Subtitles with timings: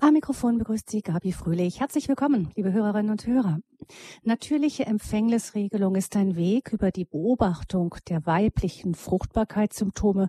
[0.00, 1.80] Am Mikrofon begrüßt Sie Gabi Fröhlich.
[1.80, 3.60] Herzlich willkommen, liebe Hörerinnen und Hörer.
[4.22, 10.28] Natürliche Empfängnisregelung ist ein Weg, über die Beobachtung der weiblichen Fruchtbarkeitssymptome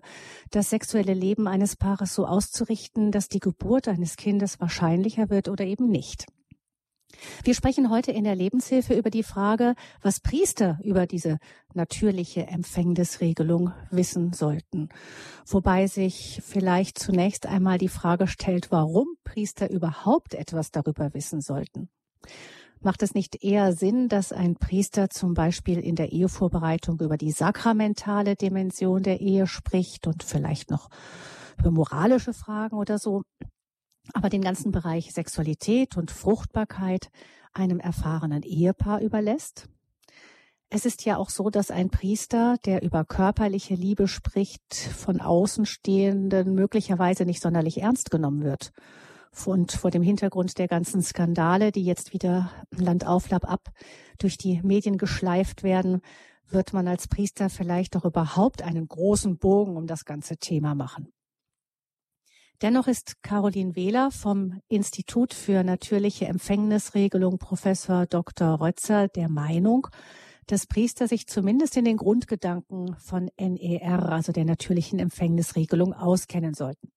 [0.50, 5.64] das sexuelle Leben eines Paares so auszurichten, dass die Geburt eines Kindes wahrscheinlicher wird oder
[5.64, 6.26] eben nicht.
[7.44, 11.38] Wir sprechen heute in der Lebenshilfe über die Frage, was Priester über diese
[11.74, 14.88] natürliche Empfängnisregelung wissen sollten.
[15.46, 21.88] Wobei sich vielleicht zunächst einmal die Frage stellt, warum Priester überhaupt etwas darüber wissen sollten.
[22.80, 27.32] Macht es nicht eher Sinn, dass ein Priester zum Beispiel in der Ehevorbereitung über die
[27.32, 30.88] sakramentale Dimension der Ehe spricht und vielleicht noch
[31.58, 33.22] über moralische Fragen oder so?
[34.12, 37.10] Aber den ganzen Bereich Sexualität und Fruchtbarkeit
[37.52, 39.68] einem erfahrenen Ehepaar überlässt.
[40.68, 46.54] Es ist ja auch so, dass ein Priester, der über körperliche Liebe spricht, von Außenstehenden
[46.54, 48.72] möglicherweise nicht sonderlich ernst genommen wird.
[49.44, 53.68] Und vor dem Hintergrund der ganzen Skandale, die jetzt wieder Land auf, Land ab
[54.18, 56.00] durch die Medien geschleift werden,
[56.48, 61.12] wird man als Priester vielleicht doch überhaupt einen großen Bogen um das ganze Thema machen.
[62.62, 68.60] Dennoch ist Caroline Wähler vom Institut für natürliche Empfängnisregelung Professor Dr.
[68.60, 69.88] Rötzer der Meinung,
[70.46, 76.90] dass Priester sich zumindest in den Grundgedanken von NER, also der natürlichen Empfängnisregelung, auskennen sollten.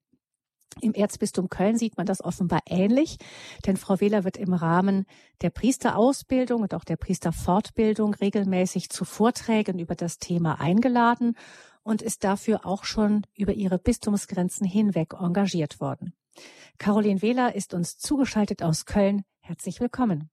[0.81, 3.17] Im Erzbistum Köln sieht man das offenbar ähnlich,
[3.65, 5.05] denn Frau Wähler wird im Rahmen
[5.41, 11.35] der Priesterausbildung und auch der Priesterfortbildung regelmäßig zu Vorträgen über das Thema eingeladen
[11.83, 16.13] und ist dafür auch schon über ihre Bistumsgrenzen hinweg engagiert worden.
[16.77, 19.23] Caroline Wähler ist uns zugeschaltet aus Köln.
[19.41, 20.29] Herzlich willkommen.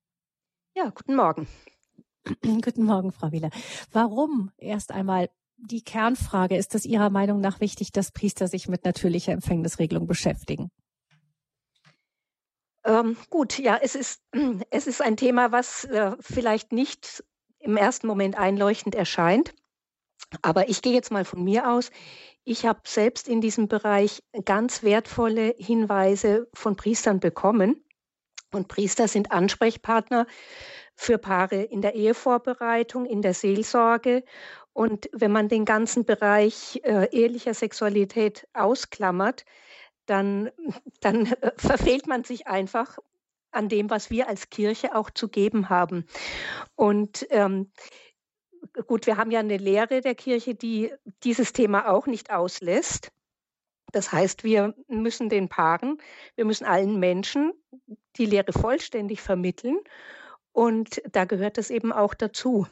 [0.75, 1.49] Ja, guten Morgen.
[2.43, 3.51] guten Morgen, Frau Wähler.
[3.93, 8.85] Warum erst einmal die Kernfrage, ist es Ihrer Meinung nach wichtig, dass Priester sich mit
[8.85, 10.71] natürlicher Empfängnisregelung beschäftigen?
[12.85, 14.23] Ähm, gut, ja, es ist,
[14.71, 17.25] es ist ein Thema, was äh, vielleicht nicht
[17.59, 19.55] im ersten Moment einleuchtend erscheint.
[20.43, 21.91] Aber ich gehe jetzt mal von mir aus.
[22.45, 27.85] Ich habe selbst in diesem Bereich ganz wertvolle Hinweise von Priestern bekommen.
[28.53, 30.27] Und Priester sind Ansprechpartner
[30.95, 34.25] für Paare in der Ehevorbereitung, in der Seelsorge.
[34.73, 39.45] Und wenn man den ganzen Bereich äh, ehelicher Sexualität ausklammert,
[40.07, 40.51] dann,
[41.01, 42.99] dann äh, verfehlt man sich einfach
[43.51, 46.07] an dem, was wir als Kirche auch zu geben haben.
[46.75, 47.73] Und ähm,
[48.87, 50.93] gut, wir haben ja eine Lehre der Kirche, die
[51.25, 53.13] dieses Thema auch nicht auslässt.
[53.93, 55.99] Das heißt, wir müssen den Paaren,
[56.35, 57.53] wir müssen allen Menschen
[58.17, 59.79] die Lehre vollständig vermitteln.
[60.53, 62.67] Und da gehört es eben auch dazu.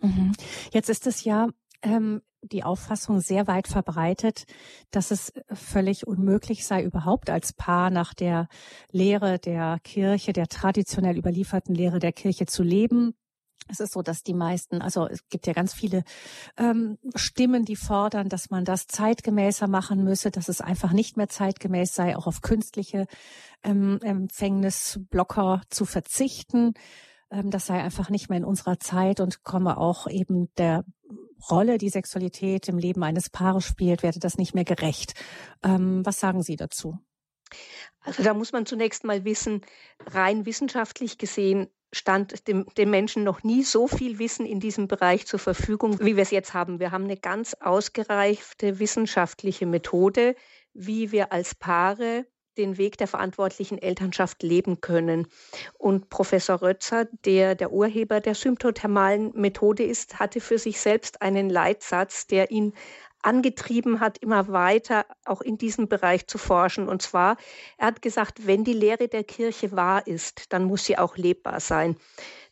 [0.00, 0.32] Mhm.
[0.72, 1.48] Jetzt ist es ja
[1.82, 4.44] ähm, die Auffassung sehr weit verbreitet,
[4.90, 8.48] dass es völlig unmöglich sei, überhaupt als Paar nach der
[8.90, 13.14] Lehre der Kirche, der traditionell überlieferten Lehre der Kirche zu leben.
[13.68, 16.04] Es ist so, dass die meisten, also es gibt ja ganz viele
[16.56, 21.28] ähm, Stimmen, die fordern, dass man das zeitgemäßer machen müsse, dass es einfach nicht mehr
[21.28, 23.06] zeitgemäß sei, auch auf künstliche
[23.62, 26.74] ähm, Empfängnisblocker zu verzichten.
[27.30, 30.84] Ähm, das sei einfach nicht mehr in unserer Zeit und komme auch eben der
[31.50, 35.14] Rolle, die Sexualität im Leben eines Paares spielt, werde das nicht mehr gerecht.
[35.62, 36.98] Ähm, was sagen Sie dazu?
[38.00, 39.62] Also da muss man zunächst mal wissen,
[40.06, 45.26] rein wissenschaftlich gesehen stand dem, dem Menschen noch nie so viel Wissen in diesem Bereich
[45.26, 46.78] zur Verfügung, wie wir es jetzt haben.
[46.78, 50.36] Wir haben eine ganz ausgereifte wissenschaftliche Methode,
[50.74, 55.26] wie wir als Paare den Weg der verantwortlichen Elternschaft leben können.
[55.78, 61.50] Und Professor Rötzer, der der Urheber der symptothermalen Methode ist, hatte für sich selbst einen
[61.50, 62.72] Leitsatz, der ihn
[63.26, 66.88] angetrieben hat, immer weiter auch in diesem Bereich zu forschen.
[66.88, 67.36] Und zwar,
[67.76, 71.60] er hat gesagt, wenn die Lehre der Kirche wahr ist, dann muss sie auch lebbar
[71.60, 71.96] sein.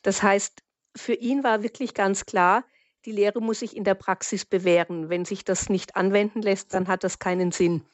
[0.02, 0.62] Das heißt,
[0.96, 2.64] für ihn war wirklich ganz klar,
[3.04, 5.10] die Lehre muss sich in der Praxis bewähren.
[5.10, 7.84] Wenn sich das nicht anwenden lässt, dann hat das keinen Sinn.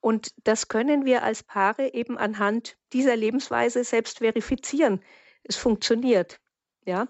[0.00, 5.02] Und das können wir als Paare eben anhand dieser Lebensweise selbst verifizieren.
[5.42, 6.40] Es funktioniert.
[6.86, 7.08] Ja.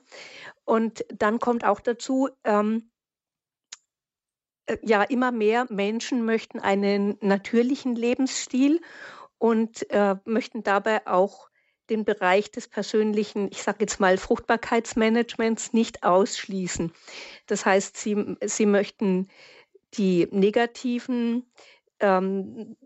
[0.65, 2.94] Und dann kommt auch dazu, ähm, äh,
[4.82, 8.81] ja, immer mehr Menschen möchten einen natürlichen Lebensstil
[9.38, 11.49] und äh, möchten dabei auch
[11.90, 16.93] den Bereich des persönlichen, ich sage jetzt mal, Fruchtbarkeitsmanagements nicht ausschließen.
[17.46, 19.28] Das heißt, sie, sie möchten
[19.93, 21.44] die negativen
[22.00, 22.76] ähm,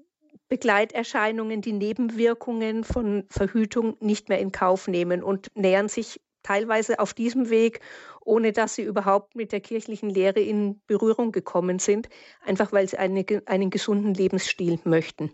[0.48, 7.14] Begleiterscheinungen, die Nebenwirkungen von Verhütung nicht mehr in Kauf nehmen und nähern sich teilweise auf
[7.14, 7.80] diesem Weg,
[8.24, 12.08] ohne dass sie überhaupt mit der kirchlichen Lehre in Berührung gekommen sind,
[12.44, 15.32] einfach weil sie eine, einen gesunden Lebensstil möchten.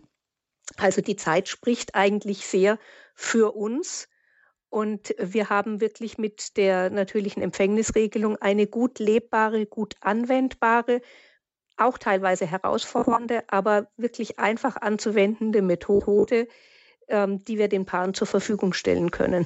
[0.77, 2.79] Also die Zeit spricht eigentlich sehr
[3.13, 4.07] für uns.
[4.69, 11.01] Und wir haben wirklich mit der natürlichen Empfängnisregelung eine gut lebbare, gut anwendbare,
[11.77, 16.47] auch teilweise herausfordernde, aber wirklich einfach anzuwendende Methode,
[17.07, 19.45] ähm, die wir den Paaren zur Verfügung stellen können.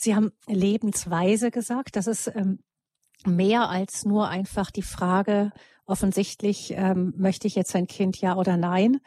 [0.00, 1.96] Sie haben Lebensweise gesagt.
[1.96, 2.60] Das ist ähm,
[3.26, 5.52] mehr als nur einfach die Frage,
[5.84, 9.00] offensichtlich ähm, möchte ich jetzt ein Kind ja oder nein.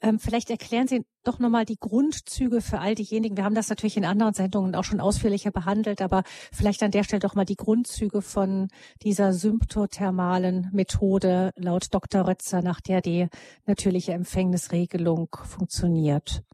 [0.00, 3.36] Ähm, vielleicht erklären Sie doch nochmal die Grundzüge für all diejenigen.
[3.36, 6.22] Wir haben das natürlich in anderen Sendungen auch schon ausführlicher behandelt, aber
[6.52, 8.68] vielleicht an der Stelle doch mal die Grundzüge von
[9.02, 12.28] dieser symptothermalen Methode laut Dr.
[12.28, 13.28] Rötzer, nach der die
[13.64, 16.44] natürliche Empfängnisregelung funktioniert.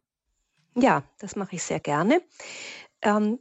[0.75, 2.21] Ja, das mache ich sehr gerne.
[3.03, 3.37] Ähm,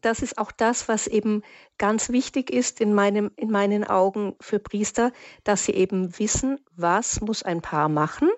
[0.00, 1.42] das ist auch das, was eben
[1.78, 5.12] ganz wichtig ist in, meinem, in meinen Augen für Priester,
[5.44, 8.30] dass sie eben wissen, was muss ein Paar machen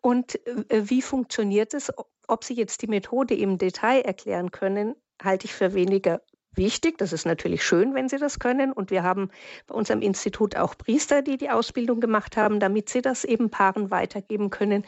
[0.00, 1.92] und äh, wie funktioniert es.
[2.26, 6.20] Ob sie jetzt die Methode im Detail erklären können, halte ich für weniger
[6.58, 6.98] wichtig.
[6.98, 8.72] Das ist natürlich schön, wenn sie das können.
[8.72, 9.30] Und wir haben
[9.66, 13.90] bei unserem Institut auch Priester, die die Ausbildung gemacht haben, damit sie das eben Paaren
[13.90, 14.84] weitergeben können.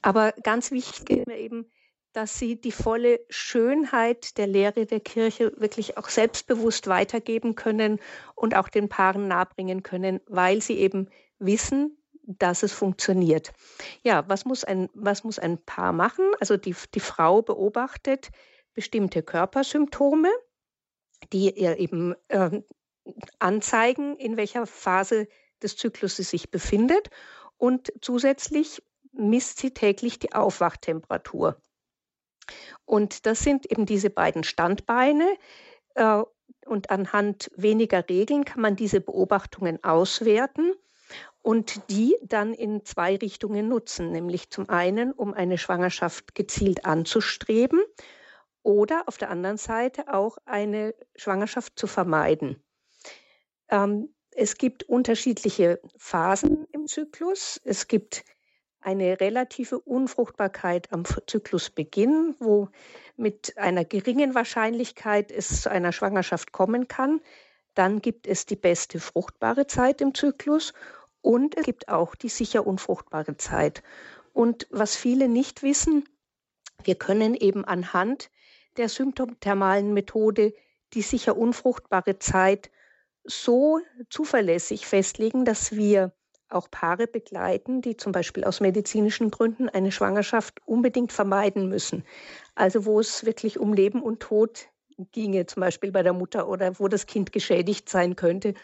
[0.00, 1.66] Aber ganz wichtig ist mir eben,
[2.12, 8.00] dass sie die volle Schönheit der Lehre der Kirche wirklich auch selbstbewusst weitergeben können
[8.34, 11.08] und auch den Paaren nahebringen können, weil sie eben
[11.38, 13.52] wissen, dass es funktioniert.
[14.02, 16.30] Ja, was muss ein, was muss ein Paar machen?
[16.40, 18.30] Also die, die Frau beobachtet
[18.74, 20.30] bestimmte Körpersymptome,
[21.32, 22.62] die ihr eben äh,
[23.38, 25.26] anzeigen, in welcher Phase
[25.62, 27.10] des Zyklus sie sich befindet.
[27.56, 28.82] Und zusätzlich
[29.12, 31.60] misst sie täglich die Aufwachtemperatur.
[32.84, 35.26] Und das sind eben diese beiden Standbeine.
[35.94, 36.22] Äh,
[36.66, 40.72] und anhand weniger Regeln kann man diese Beobachtungen auswerten
[41.40, 47.80] und die dann in zwei Richtungen nutzen, nämlich zum einen, um eine Schwangerschaft gezielt anzustreben
[48.62, 52.62] oder auf der anderen Seite auch eine Schwangerschaft zu vermeiden.
[53.70, 57.60] Ähm, es gibt unterschiedliche Phasen im Zyklus.
[57.64, 58.24] Es gibt
[58.80, 62.68] eine relative Unfruchtbarkeit am Zyklusbeginn, wo
[63.16, 67.20] mit einer geringen Wahrscheinlichkeit es zu einer Schwangerschaft kommen kann.
[67.74, 70.72] Dann gibt es die beste fruchtbare Zeit im Zyklus
[71.20, 73.82] und es gibt auch die sicher unfruchtbare Zeit.
[74.32, 76.08] Und was viele nicht wissen,
[76.84, 78.30] wir können eben anhand
[78.76, 80.54] der symptomthermalen Methode
[80.94, 82.70] die sicher unfruchtbare Zeit
[83.24, 86.12] so zuverlässig festlegen, dass wir
[86.50, 92.04] auch Paare begleiten, die zum Beispiel aus medizinischen Gründen eine Schwangerschaft unbedingt vermeiden müssen.
[92.54, 94.68] Also wo es wirklich um Leben und Tod
[95.12, 98.54] ginge, zum Beispiel bei der Mutter oder wo das Kind geschädigt sein könnte.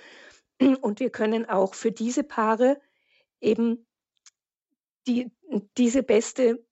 [0.80, 2.80] Und wir können auch für diese Paare
[3.40, 3.86] eben
[5.06, 5.30] die,
[5.76, 6.64] diese beste,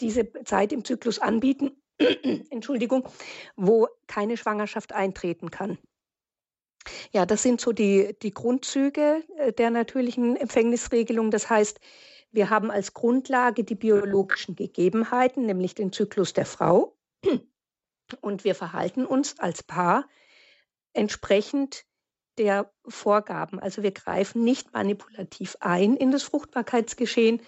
[0.00, 1.82] diese Zeit im Zyklus anbieten,
[2.50, 3.08] Entschuldigung,
[3.56, 5.78] wo keine Schwangerschaft eintreten kann.
[7.12, 11.30] Ja, das sind so die, die Grundzüge äh, der natürlichen Empfängnisregelung.
[11.30, 11.80] Das heißt,
[12.32, 16.96] wir haben als Grundlage die biologischen Gegebenheiten, nämlich den Zyklus der Frau.
[18.20, 20.08] Und wir verhalten uns als Paar
[20.92, 21.84] entsprechend
[22.38, 23.60] der Vorgaben.
[23.60, 27.40] Also wir greifen nicht manipulativ ein in das Fruchtbarkeitsgeschehen.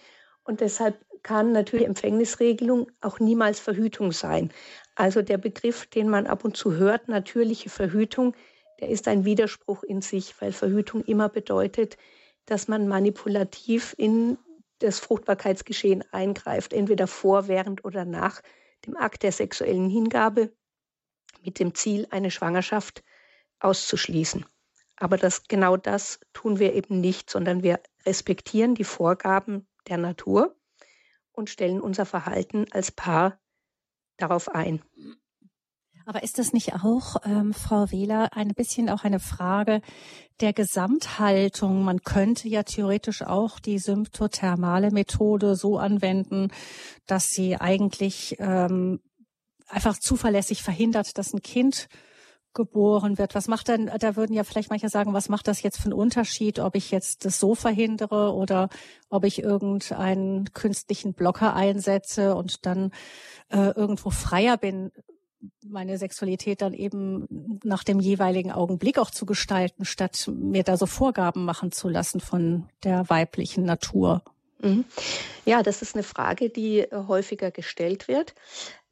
[0.44, 4.52] Und deshalb kann natürlich Empfängnisregelung auch niemals Verhütung sein.
[4.94, 8.36] Also der Begriff, den man ab und zu hört, natürliche Verhütung,
[8.80, 11.96] der ist ein Widerspruch in sich, weil Verhütung immer bedeutet,
[12.44, 14.38] dass man manipulativ in
[14.78, 18.42] das Fruchtbarkeitsgeschehen eingreift, entweder vor, während oder nach
[18.86, 20.52] dem Akt der sexuellen Hingabe
[21.42, 23.02] mit dem Ziel, eine Schwangerschaft
[23.60, 24.44] auszuschließen.
[24.96, 30.56] Aber das, genau das tun wir eben nicht, sondern wir respektieren die Vorgaben der Natur
[31.32, 33.38] und stellen unser Verhalten als Paar
[34.16, 34.82] darauf ein.
[36.08, 39.80] Aber ist das nicht auch, ähm, Frau Wähler, ein bisschen auch eine Frage
[40.40, 41.82] der Gesamthaltung?
[41.82, 46.52] Man könnte ja theoretisch auch die symptothermale Methode so anwenden,
[47.06, 49.00] dass sie eigentlich ähm,
[49.66, 51.88] einfach zuverlässig verhindert, dass ein Kind
[52.54, 53.34] geboren wird.
[53.34, 55.92] Was macht denn, da würden ja vielleicht manche sagen, was macht das jetzt für einen
[55.92, 58.68] Unterschied, ob ich jetzt das so verhindere oder
[59.10, 62.92] ob ich irgendeinen künstlichen Blocker einsetze und dann
[63.48, 64.92] äh, irgendwo freier bin
[65.64, 70.86] meine Sexualität dann eben nach dem jeweiligen Augenblick auch zu gestalten, statt mir da so
[70.86, 74.22] Vorgaben machen zu lassen von der weiblichen Natur.
[74.60, 74.84] Mhm.
[75.44, 78.34] Ja, das ist eine Frage, die äh, häufiger gestellt wird.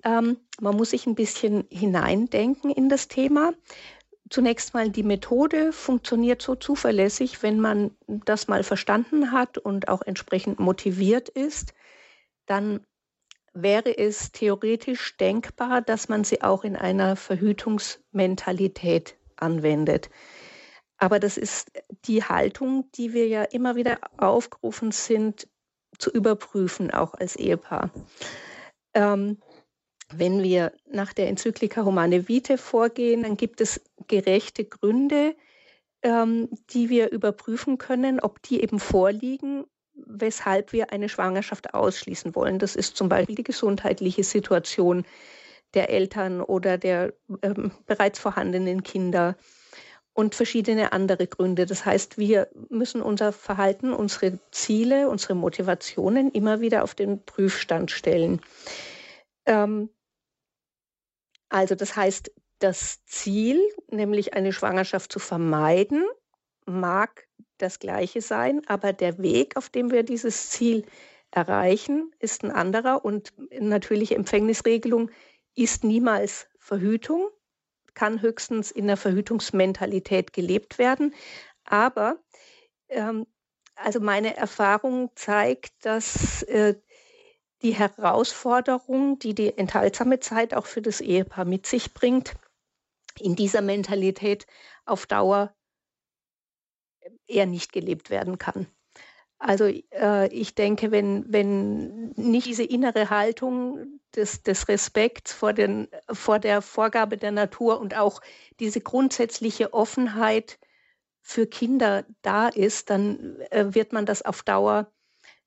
[0.04, 3.52] Ähm, man muss sich ein bisschen hineindenken in das Thema.
[4.30, 10.02] Zunächst mal, die Methode funktioniert so zuverlässig, wenn man das mal verstanden hat und auch
[10.02, 11.75] entsprechend motiviert ist,
[12.46, 12.80] dann
[13.54, 20.11] wäre es theoretisch denkbar, dass man sie auch in einer Verhütungsmentalität anwendet.
[20.99, 21.70] Aber das ist
[22.06, 25.49] die Haltung, die wir ja immer wieder aufgerufen sind
[25.99, 27.90] zu überprüfen, auch als Ehepaar.
[28.94, 29.38] Ähm,
[30.12, 35.37] wenn wir nach der Enzyklika Humane Vitae vorgehen, dann gibt es gerechte Gründe,
[36.02, 42.58] ähm, die wir überprüfen können, ob die eben vorliegen, weshalb wir eine Schwangerschaft ausschließen wollen.
[42.58, 45.04] Das ist zum Beispiel die gesundheitliche Situation
[45.74, 49.36] der Eltern oder der ähm, bereits vorhandenen Kinder
[50.12, 51.66] und verschiedene andere Gründe.
[51.66, 57.90] Das heißt, wir müssen unser Verhalten, unsere Ziele, unsere Motivationen immer wieder auf den Prüfstand
[57.90, 58.40] stellen.
[59.46, 59.90] Ähm,
[61.48, 66.04] also das heißt, das Ziel, nämlich eine Schwangerschaft zu vermeiden,
[66.64, 67.26] mag
[67.58, 70.84] das gleiche sein, aber der Weg, auf dem wir dieses Ziel
[71.30, 75.11] erreichen, ist ein anderer und natürliche Empfängnisregelung
[75.54, 77.28] ist niemals Verhütung,
[77.94, 81.14] kann höchstens in der Verhütungsmentalität gelebt werden.
[81.64, 82.18] Aber
[82.88, 83.26] ähm,
[83.76, 86.75] also meine Erfahrung zeigt, dass äh,
[87.62, 92.34] die Herausforderung, die die enthaltsame Zeit auch für das Ehepaar mit sich bringt,
[93.18, 94.46] in dieser Mentalität
[94.84, 95.54] auf Dauer
[97.26, 98.66] eher nicht gelebt werden kann.
[99.38, 105.88] Also äh, ich denke, wenn, wenn nicht diese innere Haltung des, des Respekts vor, den,
[106.11, 108.20] vor der Vorgabe der Natur und auch
[108.61, 110.58] diese grundsätzliche Offenheit
[111.20, 114.90] für Kinder da ist, dann äh, wird man das auf Dauer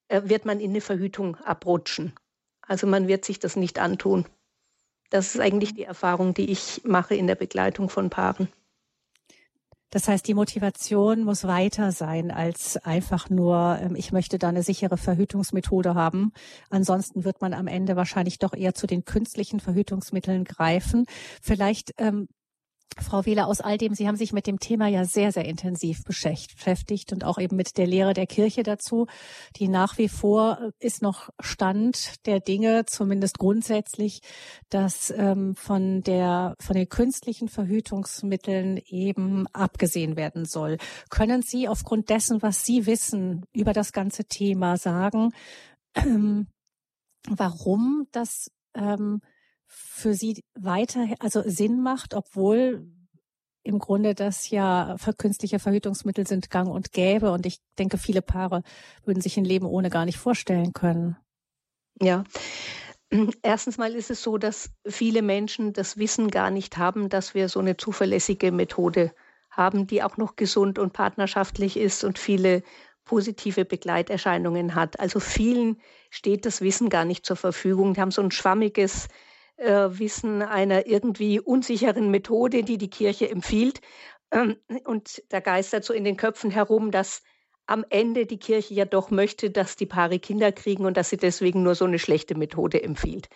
[0.09, 2.13] äh, wird man in eine Verhütung abrutschen.
[2.61, 4.25] Also man wird sich das nicht antun.
[5.09, 8.49] Das ist eigentlich die Erfahrung, die ich mache in der Begleitung von Paaren.
[9.89, 14.63] Das heißt, die Motivation muss weiter sein als einfach nur, ähm, ich möchte da eine
[14.63, 16.33] sichere Verhütungsmethode haben.
[16.69, 21.05] Ansonsten wird man am Ende wahrscheinlich doch eher zu den künstlichen Verhütungsmitteln greifen.
[21.41, 22.27] Vielleicht ähm,
[22.99, 26.03] Frau Wähler, aus all dem, Sie haben sich mit dem Thema ja sehr, sehr intensiv
[26.03, 29.07] beschäftigt und auch eben mit der Lehre der Kirche dazu,
[29.55, 34.21] die nach wie vor äh, ist noch Stand der Dinge, zumindest grundsätzlich,
[34.69, 40.77] dass ähm, von der von den künstlichen Verhütungsmitteln eben abgesehen werden soll.
[41.09, 45.31] Können Sie aufgrund dessen, was Sie wissen über das ganze Thema, sagen,
[45.95, 46.47] ähm,
[47.29, 49.21] warum das ähm,
[49.67, 52.87] für Sie weiter, also Sinn macht, obwohl
[53.63, 57.31] im Grunde das ja für künstliche Verhütungsmittel sind gang und gäbe.
[57.31, 58.63] Und ich denke, viele Paare
[59.03, 61.17] würden sich ein Leben ohne gar nicht vorstellen können.
[62.01, 62.23] Ja.
[63.41, 67.49] Erstens mal ist es so, dass viele Menschen das Wissen gar nicht haben, dass wir
[67.49, 69.13] so eine zuverlässige Methode
[69.49, 72.63] haben, die auch noch gesund und partnerschaftlich ist und viele
[73.05, 74.99] positive Begleiterscheinungen hat.
[74.99, 77.93] Also vielen steht das Wissen gar nicht zur Verfügung.
[77.93, 79.07] Die haben so ein schwammiges
[79.57, 83.81] äh, Wissen einer irgendwie unsicheren Methode, die die Kirche empfiehlt.
[84.31, 87.23] Ähm, und da geistert so in den Köpfen herum, dass
[87.65, 91.17] am Ende die Kirche ja doch möchte, dass die Paare Kinder kriegen und dass sie
[91.17, 93.29] deswegen nur so eine schlechte Methode empfiehlt.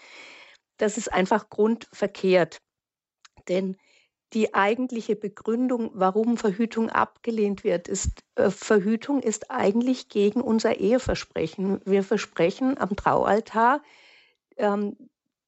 [0.78, 2.62] Das ist einfach grundverkehrt.
[3.50, 3.78] Denn
[4.34, 11.82] die eigentliche Begründung, warum Verhütung abgelehnt wird, ist, äh, Verhütung ist eigentlich gegen unser Eheversprechen.
[11.86, 13.82] Wir versprechen am Traualtar,
[14.56, 14.96] ähm,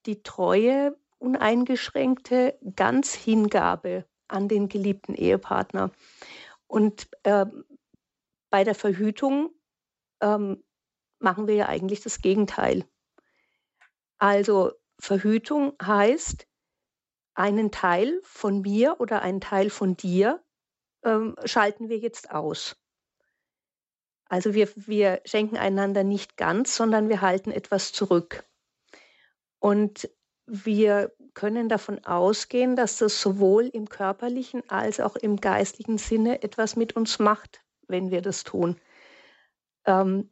[0.05, 5.91] die treue, uneingeschränkte Ganzhingabe an den geliebten Ehepartner.
[6.67, 7.45] Und äh,
[8.49, 9.51] bei der Verhütung
[10.21, 10.63] ähm,
[11.19, 12.85] machen wir ja eigentlich das Gegenteil.
[14.17, 16.47] Also Verhütung heißt,
[17.35, 20.43] einen Teil von mir oder einen Teil von dir
[21.03, 22.75] ähm, schalten wir jetzt aus.
[24.25, 28.43] Also wir, wir schenken einander nicht ganz, sondern wir halten etwas zurück.
[29.63, 30.09] Und
[30.45, 36.75] wir können davon ausgehen, dass das sowohl im körperlichen als auch im geistlichen Sinne etwas
[36.75, 38.77] mit uns macht, wenn wir das tun.
[39.85, 40.29] Ähm,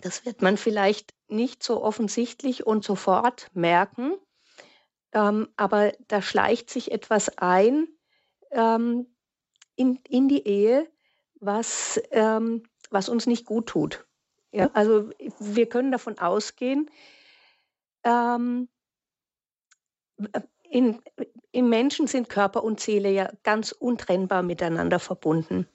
[0.00, 4.16] das wird man vielleicht nicht so offensichtlich und sofort merken,
[5.12, 7.86] ähm, aber da schleicht sich etwas ein
[8.50, 9.14] ähm,
[9.76, 10.90] in, in die Ehe,
[11.36, 14.08] was, ähm, was uns nicht gut tut.
[14.50, 16.90] Ja, also wir können davon ausgehen,
[18.04, 18.68] ähm,
[20.32, 20.40] äh,
[20.70, 21.02] in,
[21.50, 25.66] Im Menschen sind Körper und Seele ja ganz untrennbar miteinander verbunden.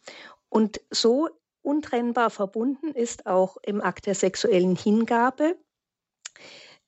[0.48, 1.29] Und so
[1.62, 5.58] untrennbar verbunden ist auch im Akt der sexuellen Hingabe,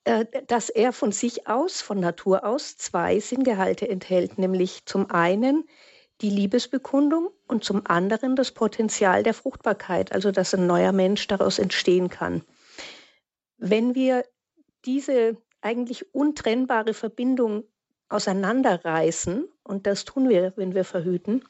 [0.04, 5.68] äh, dass er von sich aus, von Natur aus, zwei Sinngehalte enthält, nämlich zum einen
[6.22, 11.58] die Liebesbekundung und zum anderen das Potenzial der Fruchtbarkeit, also dass ein neuer Mensch daraus
[11.58, 12.42] entstehen kann.
[13.58, 14.24] Wenn wir
[14.88, 17.64] diese eigentlich untrennbare Verbindung
[18.08, 21.44] auseinanderreißen, und das tun wir, wenn wir verhüten,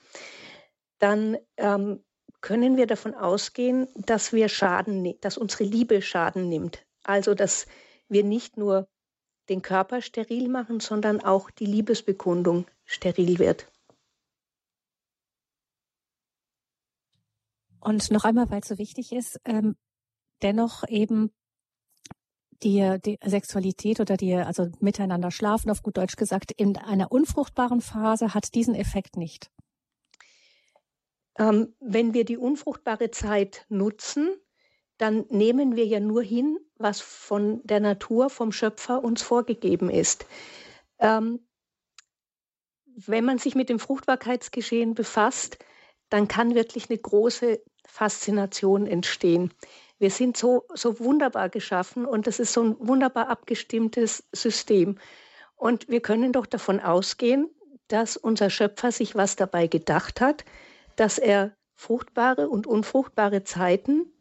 [0.98, 2.02] dann ähm,
[2.40, 6.84] können wir davon ausgehen, dass wir Schaden, dass unsere Liebe Schaden nimmt.
[7.04, 7.66] Also dass
[8.08, 8.88] wir nicht nur
[9.48, 13.70] den Körper steril machen, sondern auch die Liebesbekundung steril wird.
[17.78, 19.76] Und noch einmal, weil es so wichtig ist, ähm,
[20.42, 21.30] dennoch eben
[22.62, 27.80] die, die Sexualität oder die, also miteinander schlafen, auf gut Deutsch gesagt, in einer unfruchtbaren
[27.80, 29.50] Phase hat diesen Effekt nicht.
[31.38, 34.34] Ähm, wenn wir die unfruchtbare Zeit nutzen,
[34.98, 40.26] dann nehmen wir ja nur hin, was von der Natur, vom Schöpfer uns vorgegeben ist.
[40.98, 41.46] Ähm,
[43.06, 45.58] wenn man sich mit dem Fruchtbarkeitsgeschehen befasst,
[46.08, 49.52] dann kann wirklich eine große Faszination entstehen.
[49.98, 54.98] Wir sind so, so wunderbar geschaffen und das ist so ein wunderbar abgestimmtes System.
[55.56, 57.50] Und wir können doch davon ausgehen,
[57.88, 60.44] dass unser Schöpfer sich was dabei gedacht hat,
[60.96, 64.12] dass er fruchtbare und unfruchtbare Zeiten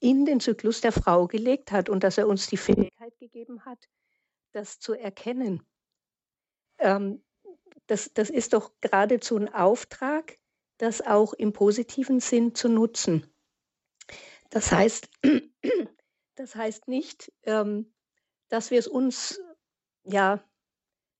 [0.00, 3.88] in den Zyklus der Frau gelegt hat und dass er uns die Fähigkeit gegeben hat,
[4.52, 5.62] das zu erkennen.
[6.78, 7.22] Ähm,
[7.86, 10.38] das, das ist doch geradezu ein Auftrag,
[10.78, 13.26] das auch im positiven Sinn zu nutzen.
[14.50, 15.08] Das heißt,
[16.36, 17.92] das heißt nicht, ähm,
[18.48, 19.40] dass wir es uns,
[20.04, 20.42] ja,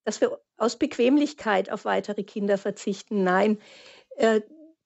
[0.04, 3.24] dass wir aus Bequemlichkeit auf weitere Kinder verzichten.
[3.24, 3.58] Nein,
[4.16, 4.40] äh,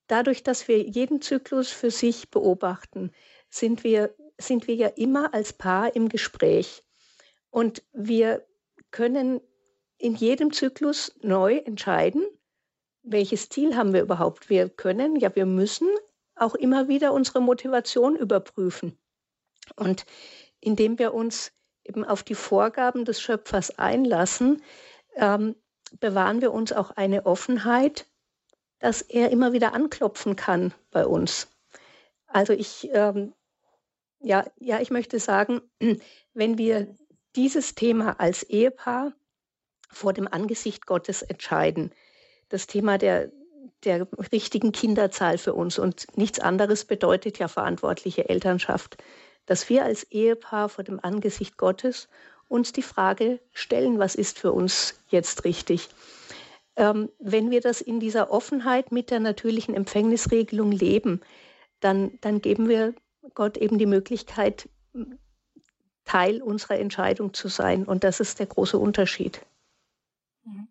[0.06, 3.12] dadurch, dass wir jeden Zyklus für sich beobachten,
[3.48, 6.82] sind wir, sind wir ja immer als Paar im Gespräch.
[7.50, 8.46] Und wir
[8.90, 9.40] können
[9.98, 12.24] in jedem Zyklus neu entscheiden,
[13.02, 14.48] welches Ziel haben wir überhaupt.
[14.50, 15.88] Wir können, ja, wir müssen
[16.40, 18.98] auch immer wieder unsere Motivation überprüfen.
[19.76, 20.04] Und
[20.60, 21.52] indem wir uns
[21.84, 24.62] eben auf die Vorgaben des Schöpfers einlassen,
[25.16, 25.56] ähm,
[25.98, 28.06] bewahren wir uns auch eine Offenheit,
[28.78, 31.48] dass er immer wieder anklopfen kann bei uns.
[32.26, 33.34] Also ich, ähm,
[34.20, 35.60] ja, ja, ich möchte sagen,
[36.34, 36.94] wenn wir
[37.36, 39.12] dieses Thema als Ehepaar
[39.90, 41.92] vor dem Angesicht Gottes entscheiden,
[42.48, 43.30] das Thema der,
[43.84, 45.78] der richtigen Kinderzahl für uns.
[45.78, 48.96] Und nichts anderes bedeutet ja verantwortliche Elternschaft,
[49.46, 52.08] dass wir als Ehepaar vor dem Angesicht Gottes
[52.48, 55.88] uns die Frage stellen, was ist für uns jetzt richtig.
[56.76, 61.20] Ähm, wenn wir das in dieser Offenheit mit der natürlichen Empfängnisregelung leben,
[61.80, 62.94] dann, dann geben wir
[63.34, 64.68] Gott eben die Möglichkeit,
[66.04, 67.84] Teil unserer Entscheidung zu sein.
[67.84, 69.40] Und das ist der große Unterschied.
[70.44, 70.68] Mhm.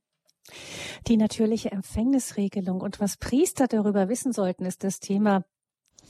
[1.08, 5.44] Die natürliche Empfängnisregelung und was Priester darüber wissen sollten, ist das Thema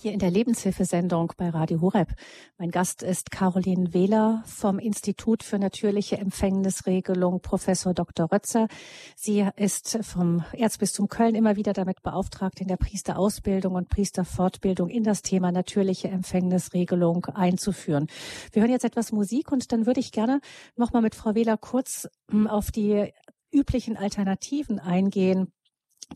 [0.01, 2.13] hier in der Lebenshilfesendung bei Radio Horeb.
[2.57, 8.31] Mein Gast ist Caroline Wähler vom Institut für natürliche Empfängnisregelung, Professor Dr.
[8.31, 8.69] Rötzer.
[9.17, 15.03] Sie ist vom Erzbistum Köln immer wieder damit beauftragt, in der Priesterausbildung und Priesterfortbildung in
[15.03, 18.07] das Thema natürliche Empfängnisregelung einzuführen.
[18.53, 20.39] Wir hören jetzt etwas Musik und dann würde ich gerne
[20.77, 23.11] nochmal mit Frau Wähler kurz hm, auf die
[23.51, 25.51] üblichen Alternativen eingehen,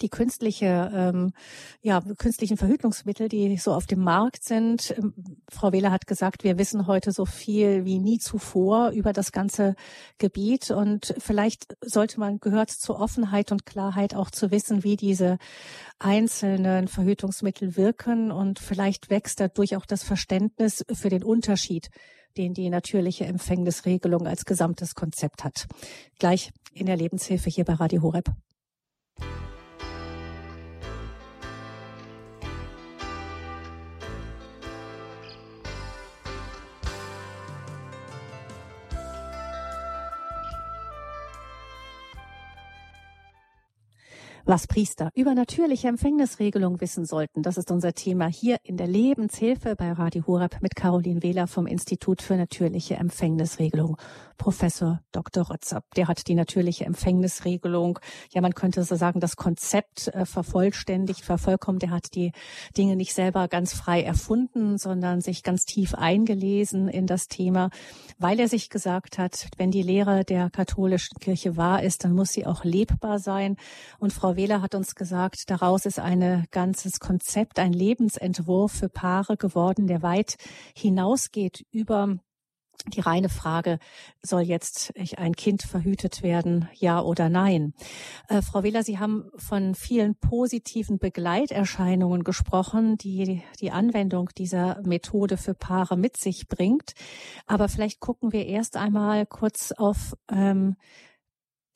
[0.01, 1.33] die künstliche, ähm,
[1.81, 4.93] ja, künstlichen Verhütungsmittel, die so auf dem Markt sind.
[4.97, 5.13] Ähm,
[5.49, 9.75] Frau Wähler hat gesagt, wir wissen heute so viel wie nie zuvor über das ganze
[10.17, 15.37] Gebiet und vielleicht sollte man gehört zur Offenheit und Klarheit auch zu wissen, wie diese
[15.99, 21.89] einzelnen Verhütungsmittel wirken und vielleicht wächst dadurch auch das Verständnis für den Unterschied
[22.37, 25.67] den die natürliche Empfängnisregelung als gesamtes Konzept hat.
[26.17, 28.31] Gleich in der Lebenshilfe hier bei Radio Horeb.
[44.45, 49.77] Was Priester über natürliche Empfängnisregelung wissen sollten, das ist unser Thema hier in der Lebenshilfe
[49.77, 53.95] bei Radio Horeb mit Caroline Wähler vom Institut für natürliche Empfängnisregelung.
[54.37, 55.49] Professor Dr.
[55.49, 57.99] Rötzer, der hat die natürliche Empfängnisregelung,
[58.31, 61.79] ja man könnte so sagen, das Konzept äh, vervollständigt, vervollkommen.
[61.79, 62.33] Der hat die
[62.75, 67.69] Dinge nicht selber ganz frei erfunden, sondern sich ganz tief eingelesen in das Thema,
[68.17, 72.33] weil er sich gesagt hat, wenn die Lehre der katholischen Kirche wahr ist, dann muss
[72.33, 73.55] sie auch lebbar sein.
[73.99, 78.89] Und Frau Frau Wähler hat uns gesagt, daraus ist ein ganzes Konzept, ein Lebensentwurf für
[78.89, 80.37] Paare geworden, der weit
[80.75, 82.17] hinausgeht über
[82.87, 83.77] die reine Frage,
[84.23, 87.75] soll jetzt ein Kind verhütet werden, ja oder nein?
[88.27, 95.37] Äh, Frau Wähler, Sie haben von vielen positiven Begleiterscheinungen gesprochen, die die Anwendung dieser Methode
[95.37, 96.93] für Paare mit sich bringt.
[97.45, 100.75] Aber vielleicht gucken wir erst einmal kurz auf ähm,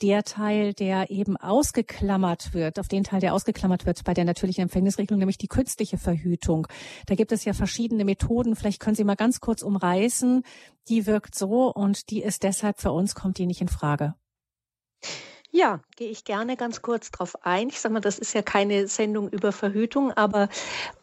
[0.01, 4.63] der Teil, der eben ausgeklammert wird, auf den Teil, der ausgeklammert wird bei der natürlichen
[4.63, 6.67] Empfängnisregelung, nämlich die künstliche Verhütung.
[7.07, 8.55] Da gibt es ja verschiedene Methoden.
[8.55, 10.43] Vielleicht können Sie mal ganz kurz umreißen.
[10.89, 14.15] Die wirkt so und die ist deshalb für uns, kommt die nicht in Frage.
[15.51, 17.69] Ja, gehe ich gerne ganz kurz drauf ein.
[17.69, 20.49] Ich sage mal, das ist ja keine Sendung über Verhütung, aber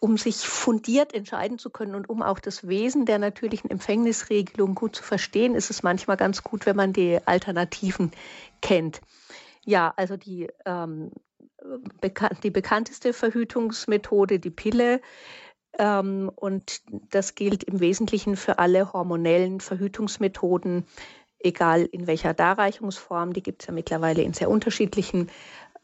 [0.00, 4.96] um sich fundiert entscheiden zu können und um auch das Wesen der natürlichen Empfängnisregelung gut
[4.96, 8.12] zu verstehen, ist es manchmal ganz gut, wenn man die Alternativen
[8.60, 9.00] kennt.
[9.64, 11.10] Ja, also die, ähm,
[12.02, 15.00] bekan die bekannteste Verhütungsmethode, die Pille,
[15.78, 20.84] ähm, und das gilt im Wesentlichen für alle hormonellen Verhütungsmethoden,
[21.44, 25.30] egal in welcher Darreichungsform, die gibt es ja mittlerweile in sehr unterschiedlichen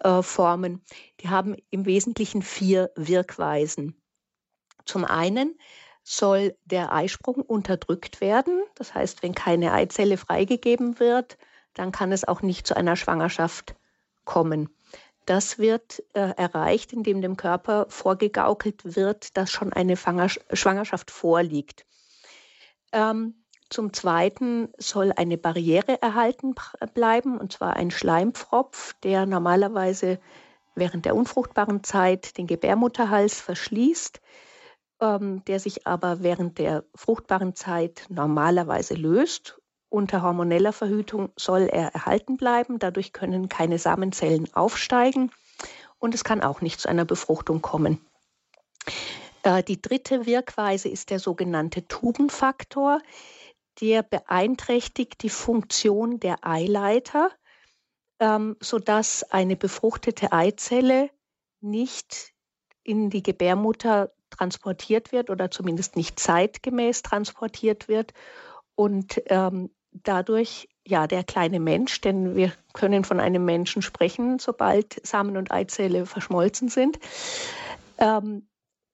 [0.01, 0.83] äh, Formen,
[1.21, 4.01] die haben im Wesentlichen vier Wirkweisen.
[4.85, 5.59] Zum einen
[6.03, 8.63] soll der Eisprung unterdrückt werden.
[8.75, 11.39] Das heißt, wenn keine Eizelle freigegeben wird,
[11.75, 13.77] dann kann es auch nicht zu einer Schwangerschaft
[14.25, 14.71] kommen.
[15.27, 21.87] Das wird äh, erreicht, indem dem Körper vorgegaukelt wird, dass schon eine Schwangerschaft vorliegt.
[22.93, 23.40] Ähm,
[23.71, 26.55] zum Zweiten soll eine Barriere erhalten
[26.95, 30.19] bleiben, und zwar ein Schleimpfropf, der normalerweise
[30.75, 34.21] während der unfruchtbaren Zeit den Gebärmutterhals verschließt,
[35.01, 39.61] ähm, der sich aber während der fruchtbaren Zeit normalerweise löst.
[39.89, 42.79] Unter hormoneller Verhütung soll er erhalten bleiben.
[42.79, 45.33] Dadurch können keine Samenzellen aufsteigen
[45.99, 48.01] und es kann auch nicht zu einer Befruchtung kommen.
[49.43, 53.01] Äh, die dritte Wirkweise ist der sogenannte Tubenfaktor
[53.81, 57.31] der beeinträchtigt die Funktion der Eileiter,
[58.19, 61.11] ähm, sodass eine befruchtete Eizelle
[61.61, 62.33] nicht
[62.83, 68.13] in die Gebärmutter transportiert wird oder zumindest nicht zeitgemäß transportiert wird
[68.75, 75.05] und ähm, dadurch ja der kleine Mensch, denn wir können von einem Menschen sprechen, sobald
[75.07, 76.99] Samen und Eizelle verschmolzen sind,
[77.99, 78.49] ähm,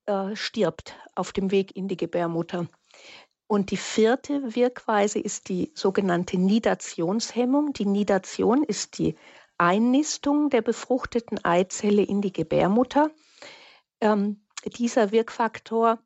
[0.06, 2.66] äh, stirbt auf dem Weg in die Gebärmutter.
[3.48, 7.72] Und die vierte Wirkweise ist die sogenannte Nidationshemmung.
[7.72, 9.16] Die Nidation ist die
[9.56, 13.10] Einnistung der befruchteten Eizelle in die Gebärmutter.
[14.00, 15.98] Ähm, dieser Wirkfaktor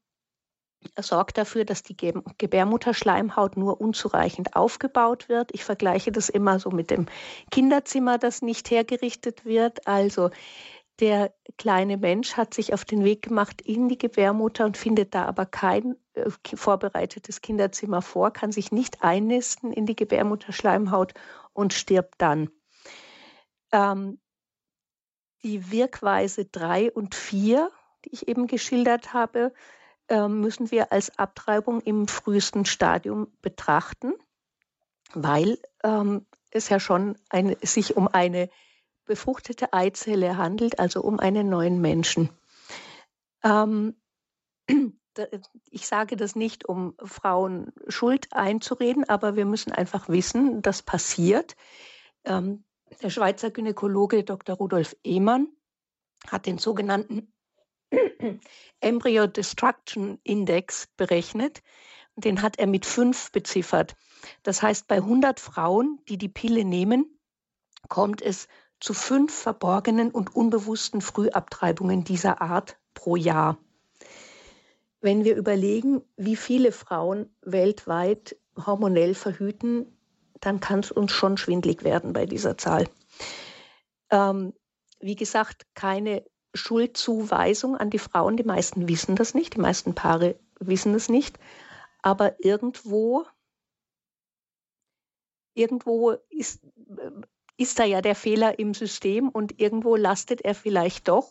[0.98, 5.50] sorgt dafür, dass die Gebärmutterschleimhaut nur unzureichend aufgebaut wird.
[5.52, 7.06] Ich vergleiche das immer so mit dem
[7.50, 9.86] Kinderzimmer, das nicht hergerichtet wird.
[9.86, 10.30] Also
[11.00, 15.24] der kleine Mensch hat sich auf den Weg gemacht in die Gebärmutter und findet da
[15.24, 21.14] aber kein äh, vorbereitetes Kinderzimmer vor, kann sich nicht einnisten in die Gebärmutterschleimhaut
[21.52, 22.50] und stirbt dann.
[23.72, 24.20] Ähm,
[25.42, 27.70] die Wirkweise 3 und 4,
[28.04, 29.52] die ich eben geschildert habe,
[30.08, 34.12] äh, müssen wir als Abtreibung im frühesten Stadium betrachten,
[35.14, 38.50] weil ähm, es ja schon ein, sich um eine
[39.10, 42.30] befruchtete Eizelle handelt, also um einen neuen Menschen.
[43.42, 43.96] Ähm,
[45.68, 51.56] ich sage das nicht, um Frauen Schuld einzureden, aber wir müssen einfach wissen, das passiert.
[52.22, 52.62] Ähm,
[53.02, 54.54] der Schweizer Gynäkologe Dr.
[54.54, 55.48] Rudolf Ehmann
[56.28, 57.32] hat den sogenannten
[58.80, 61.64] Embryo Destruction Index berechnet.
[62.14, 63.96] Den hat er mit fünf beziffert.
[64.44, 67.18] Das heißt, bei 100 Frauen, die die Pille nehmen,
[67.88, 68.46] kommt es
[68.80, 73.58] zu fünf verborgenen und unbewussten Frühabtreibungen dieser Art pro Jahr.
[75.00, 79.96] Wenn wir überlegen, wie viele Frauen weltweit hormonell verhüten,
[80.40, 82.88] dann kann es uns schon schwindlig werden bei dieser Zahl.
[84.10, 84.52] Ähm,
[84.98, 88.36] wie gesagt, keine Schuldzuweisung an die Frauen.
[88.36, 91.38] Die meisten wissen das nicht, die meisten Paare wissen es nicht.
[92.02, 93.24] Aber irgendwo,
[95.54, 96.60] irgendwo ist,
[97.60, 101.30] ist da ja der Fehler im System und irgendwo lastet er vielleicht doch,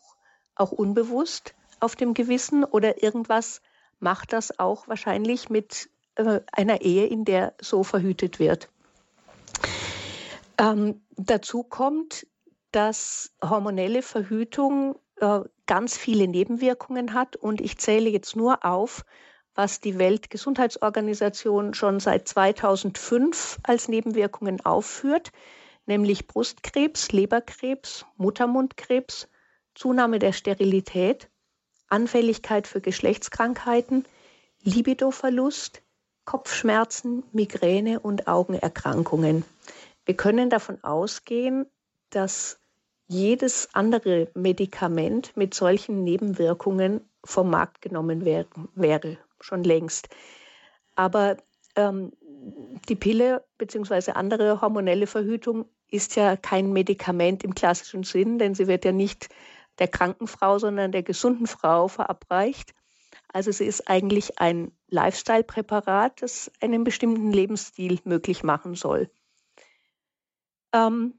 [0.54, 3.62] auch unbewusst, auf dem Gewissen oder irgendwas
[4.00, 8.70] macht das auch wahrscheinlich mit äh, einer Ehe, in der so verhütet wird.
[10.60, 12.28] Ähm, dazu kommt,
[12.72, 19.04] dass hormonelle Verhütung äh, ganz viele Nebenwirkungen hat und ich zähle jetzt nur auf,
[19.56, 25.32] was die Weltgesundheitsorganisation schon seit 2005 als Nebenwirkungen aufführt
[25.90, 29.28] nämlich Brustkrebs, Leberkrebs, Muttermundkrebs,
[29.76, 31.30] Zunahme der Sterilität,
[31.88, 34.06] Anfälligkeit für Geschlechtskrankheiten,
[34.62, 35.82] Libidoverlust,
[36.26, 39.44] Kopfschmerzen, Migräne und Augenerkrankungen.
[40.06, 41.66] Wir können davon ausgehen,
[42.12, 42.60] dass
[43.08, 50.10] jedes andere Medikament mit solchen Nebenwirkungen vom Markt genommen wär, wäre, schon längst.
[50.96, 51.38] Aber
[51.76, 52.12] ähm,
[52.88, 54.12] die Pille bzw.
[54.12, 59.30] andere hormonelle Verhütung ist ja kein Medikament im klassischen Sinn, denn sie wird ja nicht
[59.80, 62.74] der kranken Frau, sondern der gesunden Frau verabreicht.
[63.32, 69.10] Also sie ist eigentlich ein Lifestyle-Präparat, das einen bestimmten Lebensstil möglich machen soll.
[70.74, 71.14] Ähm,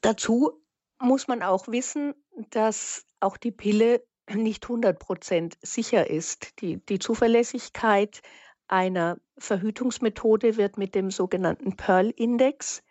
[0.00, 0.62] dazu
[1.00, 2.14] muss man auch wissen,
[2.50, 6.60] dass auch die Pille nicht 100 Prozent sicher ist.
[6.60, 8.22] Die, die Zuverlässigkeit
[8.68, 12.82] einer Verhütungsmethode wird mit dem sogenannten Pearl-Index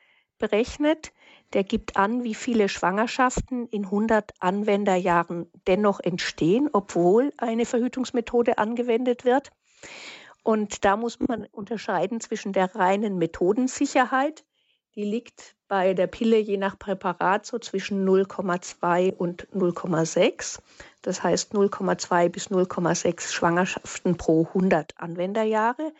[0.41, 1.13] berechnet.
[1.53, 9.23] Der gibt an, wie viele Schwangerschaften in 100 Anwenderjahren dennoch entstehen, obwohl eine Verhütungsmethode angewendet
[9.23, 9.51] wird.
[10.43, 14.43] Und da muss man unterscheiden zwischen der reinen Methodensicherheit,
[14.95, 20.59] die liegt bei der Pille je nach Präparat so zwischen 0,2 und 0,6.
[21.01, 25.93] Das heißt 0,2 bis 0,6 Schwangerschaften pro 100 Anwenderjahre.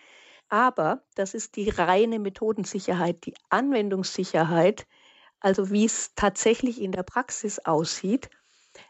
[0.52, 4.86] Aber das ist die reine Methodensicherheit, die Anwendungssicherheit,
[5.40, 8.30] also wie es tatsächlich in der Praxis aussieht.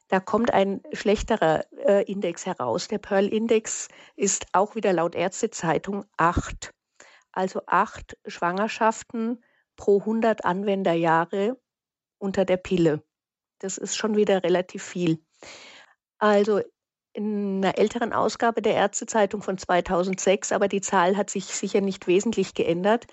[0.08, 2.88] Da kommt ein schlechterer äh, Index heraus.
[2.88, 6.74] Der Pearl-Index ist auch wieder laut Ärztezeitung 8.
[7.32, 9.44] Also acht Schwangerschaften
[9.76, 11.62] pro 100 Anwenderjahre
[12.18, 13.04] unter der Pille.
[13.60, 15.24] Das ist schon wieder relativ viel.
[16.18, 16.62] Also
[17.14, 22.08] in einer älteren Ausgabe der Ärztezeitung von 2006, aber die Zahl hat sich sicher nicht
[22.08, 23.08] wesentlich geändert,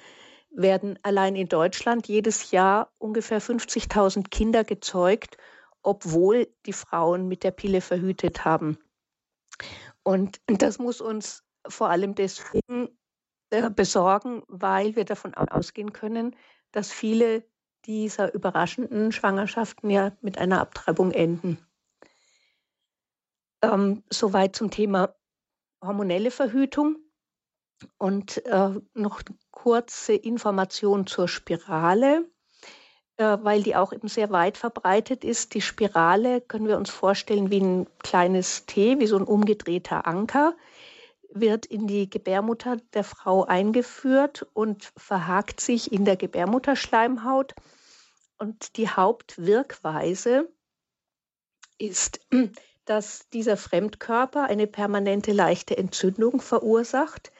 [0.50, 5.36] werden allein in Deutschland jedes Jahr ungefähr 50.000 Kinder gezeugt,
[5.82, 8.78] obwohl die Frauen mit der Pille verhütet haben.
[10.02, 12.88] Und das muss uns vor allem deswegen
[13.50, 16.36] äh, besorgen, weil wir davon ausgehen können,
[16.72, 17.44] dass viele
[17.84, 21.58] dieser überraschenden Schwangerschaften ja mit einer Abtreibung enden.
[23.62, 25.14] Ähm, soweit zum Thema
[25.82, 26.96] hormonelle Verhütung.
[27.96, 32.28] Und äh, noch kurze Information zur Spirale,
[33.18, 35.54] äh, weil die auch eben sehr weit verbreitet ist.
[35.54, 40.56] Die Spirale können wir uns vorstellen wie ein kleines T, wie so ein umgedrehter Anker
[41.30, 47.54] wird in die Gebärmutter der Frau eingeführt und verhakt sich in der Gebärmutterschleimhaut.
[48.38, 50.48] Und die Hauptwirkweise
[51.78, 52.20] ist,
[52.88, 57.32] dass dieser Fremdkörper eine permanente leichte Entzündung verursacht,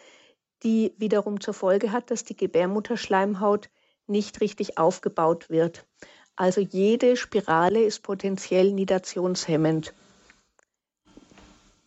[0.63, 3.71] die wiederum zur Folge hat, dass die Gebärmutterschleimhaut
[4.07, 5.87] nicht richtig aufgebaut wird.
[6.37, 9.95] Also jede Spirale ist potenziell nidationshemmend.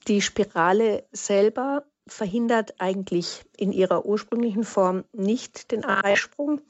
[0.08, 6.62] Die Spirale selber verhindert eigentlich in ihrer ursprünglichen Form nicht den Eisprung.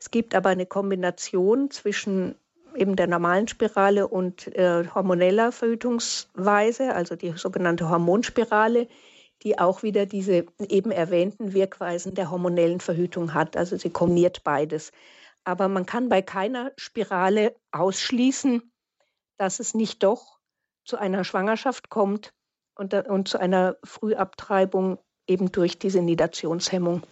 [0.00, 2.34] Es gibt aber eine Kombination zwischen
[2.74, 8.88] eben der normalen Spirale und äh, hormoneller Verhütungsweise, also die sogenannte Hormonspirale,
[9.42, 13.56] die auch wieder diese eben erwähnten Wirkweisen der hormonellen Verhütung hat.
[13.56, 14.92] Also sie kombiniert beides.
[15.44, 18.70] Aber man kann bei keiner Spirale ausschließen,
[19.38, 20.38] dass es nicht doch
[20.84, 22.32] zu einer Schwangerschaft kommt,
[22.80, 27.02] und, und zu einer Frühabtreibung eben durch diese Nidationshemmung.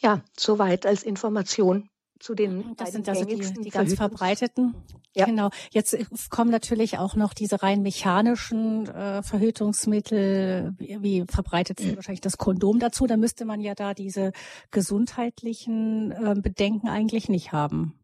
[0.00, 1.88] Ja, soweit als Information
[2.18, 4.74] zu den Das sind also die, die ganz verbreiteten.
[5.14, 5.24] Ja.
[5.24, 5.50] Genau.
[5.70, 5.96] Jetzt
[6.30, 10.74] kommen natürlich auch noch diese rein mechanischen äh, Verhütungsmittel.
[10.78, 13.06] Wie, wie verbreitet sind wahrscheinlich das Kondom dazu?
[13.06, 14.32] Da müsste man ja da diese
[14.70, 17.98] gesundheitlichen äh, Bedenken eigentlich nicht haben.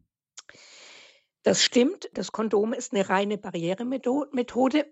[1.43, 2.09] Das stimmt.
[2.13, 4.91] Das Kondom ist eine reine Barrieremethode.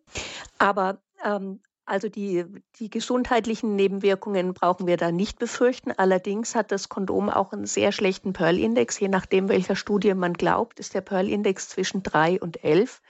[0.59, 2.45] Aber ähm, also die,
[2.77, 5.91] die gesundheitlichen Nebenwirkungen brauchen wir da nicht befürchten.
[5.91, 8.99] Allerdings hat das Kondom auch einen sehr schlechten Pearl-Index.
[8.99, 13.01] Je nachdem, welcher Studie man glaubt, ist der Pearl-Index zwischen drei und elf.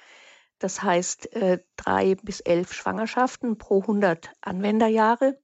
[0.57, 5.37] Das heißt äh, drei bis elf Schwangerschaften pro 100 Anwenderjahre.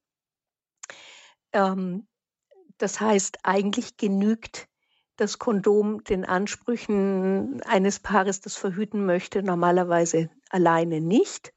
[1.54, 2.08] Ähm,
[2.78, 4.68] das heißt, eigentlich genügt
[5.18, 11.54] das Kondom den Ansprüchen eines Paares, das verhüten möchte, normalerweise alleine nicht.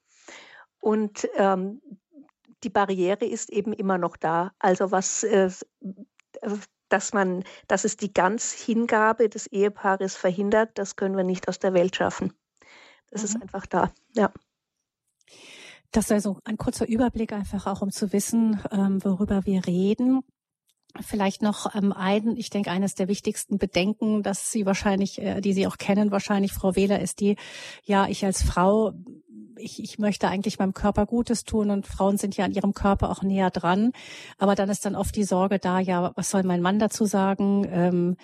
[0.83, 1.81] Und ähm,
[2.65, 4.53] die Barriere ist eben immer noch da.
[4.59, 5.49] Also was, äh,
[6.89, 11.61] dass man, dass es die ganz Hingabe des Ehepaares verhindert, das können wir nicht aus
[11.61, 12.33] der Welt schaffen.
[13.11, 13.29] Das mhm.
[13.29, 13.93] ist einfach da.
[14.17, 14.33] Ja.
[15.93, 20.23] Das ist also ein kurzer Überblick einfach auch, um zu wissen, ähm, worüber wir reden.
[21.01, 25.53] Vielleicht noch ähm, ein, ich denke, eines der wichtigsten Bedenken, dass Sie wahrscheinlich, äh, die
[25.53, 27.37] Sie auch kennen, wahrscheinlich, Frau Wähler, ist die,
[27.85, 28.93] ja, ich als Frau
[29.57, 33.11] ich, ich möchte eigentlich meinem Körper Gutes tun und Frauen sind ja an ihrem Körper
[33.11, 33.93] auch näher dran.
[34.39, 37.67] Aber dann ist dann oft die Sorge da, ja, was soll mein Mann dazu sagen?
[37.71, 38.17] Ähm,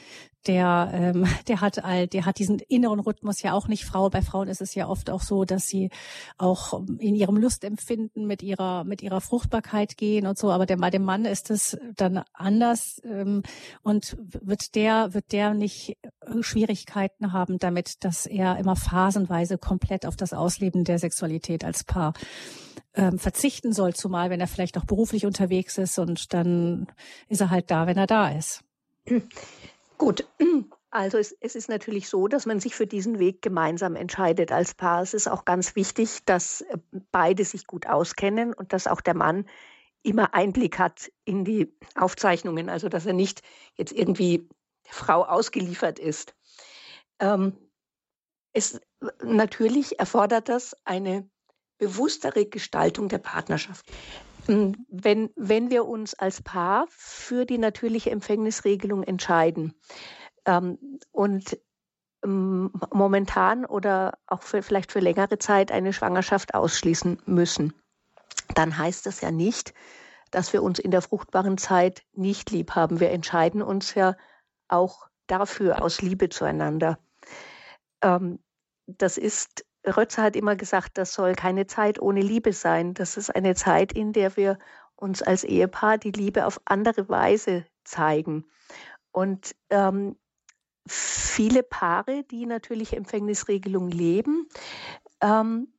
[0.48, 4.10] der, ähm, der hat all, der hat diesen inneren Rhythmus ja auch nicht Frau.
[4.10, 5.90] Bei Frauen ist es ja oft auch so, dass sie
[6.38, 10.50] auch in ihrem Lustempfinden mit ihrer, mit ihrer Fruchtbarkeit gehen und so.
[10.50, 13.42] Aber der, bei dem Mann ist es dann anders, ähm,
[13.82, 15.96] und wird der, wird der nicht
[16.40, 22.14] Schwierigkeiten haben damit, dass er immer phasenweise komplett auf das Ausleben der Sexualität als Paar
[22.94, 26.86] ähm, verzichten soll, zumal wenn er vielleicht auch beruflich unterwegs ist und dann
[27.28, 28.64] ist er halt da, wenn er da ist.
[29.98, 30.26] Gut,
[30.90, 34.74] also es, es, ist natürlich so, dass man sich für diesen Weg gemeinsam entscheidet als
[34.74, 35.02] Paar.
[35.02, 36.78] Es ist auch ganz wichtig, dass äh,
[37.10, 39.46] beide sich gut auskennen und dass auch der Mann
[40.02, 43.42] immer Einblick hat in die Aufzeichnungen, also dass er nicht
[43.74, 44.48] jetzt irgendwie
[44.86, 46.34] der Frau ausgeliefert ist.
[47.18, 47.56] Ähm,
[48.52, 48.80] es,
[49.22, 51.28] natürlich erfordert das eine
[51.78, 53.84] bewusstere Gestaltung der Partnerschaft.
[54.48, 59.74] Hm, wenn, wenn wir uns als Paar für die natürliche Empfängnisregelung entscheiden
[60.46, 60.78] ähm,
[61.12, 61.58] und
[62.24, 67.74] ähm, momentan oder auch für, vielleicht für längere Zeit eine Schwangerschaft ausschließen müssen,
[68.54, 69.74] dann heißt das ja nicht,
[70.30, 73.00] dass wir uns in der fruchtbaren Zeit nicht lieb haben.
[73.00, 74.16] Wir entscheiden uns ja
[74.68, 76.98] auch dafür aus Liebe zueinander.
[78.02, 78.38] Ähm,
[78.86, 82.94] das ist Rötzer hat immer gesagt, das soll keine Zeit ohne Liebe sein.
[82.94, 84.58] Das ist eine Zeit, in der wir
[84.96, 88.44] uns als Ehepaar die Liebe auf andere Weise zeigen.
[89.12, 90.16] Und ähm,
[90.86, 94.48] viele Paare, die natürliche Empfängnisregelung leben,
[95.20, 95.72] ähm,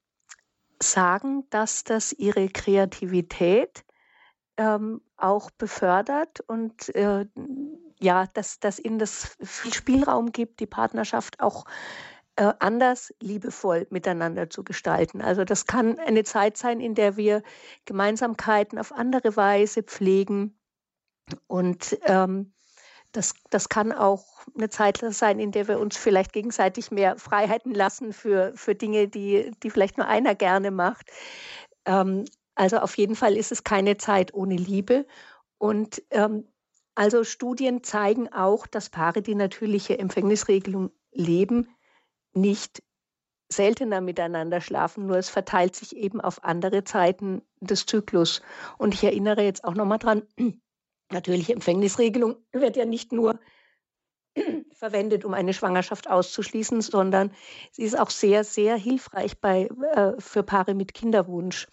[0.81, 3.83] sagen, dass das ihre Kreativität
[4.57, 7.25] ähm, auch befördert und äh,
[7.99, 11.69] ja, dass, dass ihnen das viel Spielraum gibt, die Partnerschaft auch äh,
[12.59, 15.21] anders liebevoll miteinander zu gestalten.
[15.21, 17.43] Also das kann eine Zeit sein, in der wir
[17.85, 20.57] Gemeinsamkeiten auf andere Weise pflegen.
[21.47, 22.53] Und ähm,
[23.11, 24.25] das, das kann auch
[24.55, 29.07] eine Zeit sein, in der wir uns vielleicht gegenseitig mehr Freiheiten lassen für, für Dinge,
[29.07, 31.09] die, die vielleicht nur einer gerne macht.
[31.85, 32.25] Ähm,
[32.55, 35.05] also auf jeden Fall ist es keine Zeit ohne Liebe.
[35.57, 36.47] Und ähm,
[36.93, 41.69] also Studien zeigen auch, dass Paare, die natürliche Empfängnisregelung leben,
[42.33, 42.81] nicht
[43.51, 48.41] seltener miteinander schlafen, nur es verteilt sich eben auf andere Zeiten des Zyklus.
[48.77, 50.23] Und ich erinnere jetzt auch nochmal dran,
[51.11, 53.39] natürliche Empfängnisregelung wird ja nicht nur
[54.73, 57.31] verwendet, um eine Schwangerschaft auszuschließen, sondern
[57.71, 61.67] sie ist auch sehr, sehr hilfreich bei, äh, für Paare mit Kinderwunsch.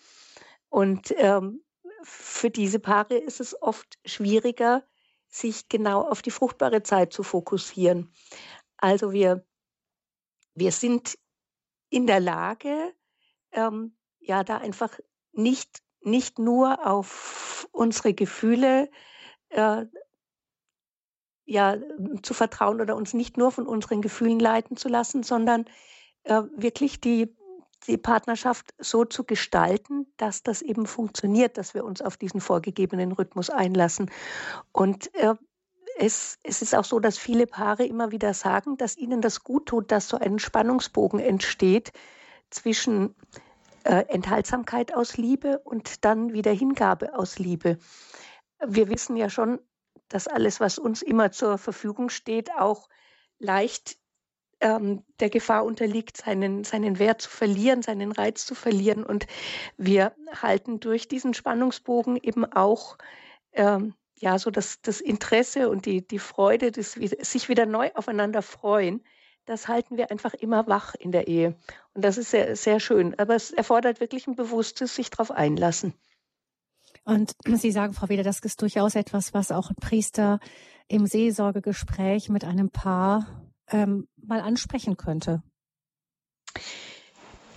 [0.70, 1.62] Und ähm,
[2.02, 4.82] für diese Paare ist es oft schwieriger,
[5.28, 8.12] sich genau auf die fruchtbare Zeit zu fokussieren.
[8.78, 9.44] Also wir
[10.56, 11.18] wir sind
[11.90, 12.92] in der Lage,
[13.52, 14.98] ähm, ja, da einfach
[15.32, 18.90] nicht, nicht nur auf unsere Gefühle
[19.50, 19.84] äh,
[21.44, 21.76] ja,
[22.22, 25.66] zu vertrauen oder uns nicht nur von unseren Gefühlen leiten zu lassen, sondern
[26.24, 27.36] äh, wirklich die,
[27.86, 33.12] die Partnerschaft so zu gestalten, dass das eben funktioniert, dass wir uns auf diesen vorgegebenen
[33.12, 34.10] Rhythmus einlassen.
[34.72, 35.34] Und äh,
[35.98, 39.66] es, es ist auch so, dass viele Paare immer wieder sagen, dass ihnen das gut
[39.66, 41.92] tut, dass so ein Spannungsbogen entsteht
[42.50, 43.14] zwischen
[43.84, 47.78] äh, Enthaltsamkeit aus Liebe und dann wieder Hingabe aus Liebe.
[48.64, 49.58] Wir wissen ja schon,
[50.08, 52.88] dass alles, was uns immer zur Verfügung steht, auch
[53.38, 53.96] leicht
[54.60, 59.04] ähm, der Gefahr unterliegt, seinen, seinen Wert zu verlieren, seinen Reiz zu verlieren.
[59.04, 59.26] Und
[59.76, 62.96] wir halten durch diesen Spannungsbogen eben auch
[63.52, 68.42] ähm, ja, so das, das Interesse und die, die Freude, das, sich wieder neu aufeinander
[68.42, 69.02] freuen,
[69.44, 71.56] das halten wir einfach immer wach in der Ehe.
[71.94, 73.16] Und das ist sehr, sehr schön.
[73.18, 75.94] Aber es erfordert wirklich ein bewusstes sich darauf einlassen.
[77.04, 80.40] Und Sie sagen, Frau Weder, das ist durchaus etwas, was auch ein Priester
[80.88, 85.42] im Seelsorgegespräch mit einem Paar ähm, mal ansprechen könnte.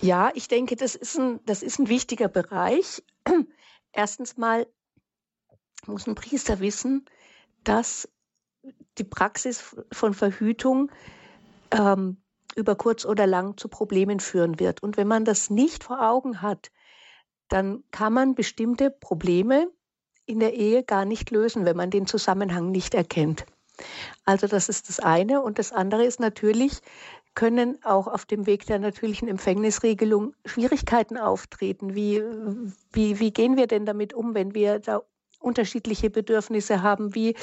[0.00, 3.02] Ja, ich denke, das ist ein, das ist ein wichtiger Bereich.
[3.92, 4.66] Erstens mal
[5.86, 7.04] muss ein Priester wissen,
[7.64, 8.08] dass
[8.98, 10.90] die Praxis von Verhütung
[11.70, 12.18] ähm,
[12.56, 14.82] über kurz oder lang zu Problemen führen wird.
[14.82, 16.70] Und wenn man das nicht vor Augen hat,
[17.48, 19.70] dann kann man bestimmte Probleme
[20.26, 23.46] in der Ehe gar nicht lösen, wenn man den Zusammenhang nicht erkennt.
[24.24, 25.42] Also das ist das eine.
[25.42, 26.80] Und das andere ist natürlich,
[27.34, 31.94] können auch auf dem Weg der natürlichen Empfängnisregelung Schwierigkeiten auftreten.
[31.94, 32.22] Wie,
[32.92, 35.02] wie, wie gehen wir denn damit um, wenn wir da
[35.40, 37.34] unterschiedliche Bedürfnisse haben, wie,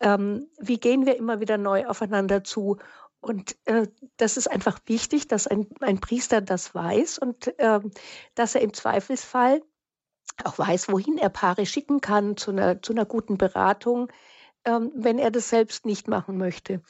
[0.00, 2.78] ähm, wie gehen wir immer wieder neu aufeinander zu.
[3.20, 7.80] Und äh, das ist einfach wichtig, dass ein, ein Priester das weiß und äh,
[8.34, 9.62] dass er im Zweifelsfall
[10.44, 14.10] auch weiß, wohin er Paare schicken kann zu einer, zu einer guten Beratung,
[14.64, 16.80] ähm, wenn er das selbst nicht machen möchte.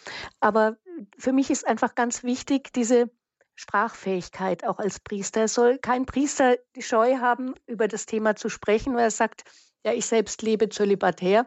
[0.40, 0.76] Aber
[1.16, 3.10] für mich ist einfach ganz wichtig, diese
[3.54, 5.44] Sprachfähigkeit auch als Priester.
[5.44, 9.44] Es soll kein Priester die Scheu haben, über das Thema zu sprechen, weil er sagt,
[9.88, 11.46] ja, ich selbst lebe zölibatär.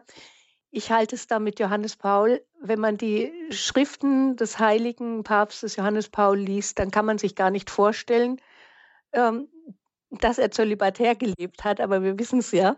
[0.70, 6.08] Ich halte es da mit Johannes Paul, wenn man die Schriften des heiligen Papstes Johannes
[6.08, 8.40] Paul liest, dann kann man sich gar nicht vorstellen,
[9.12, 9.48] ähm,
[10.10, 12.76] dass er zölibatär gelebt hat, aber wir wissen es ja.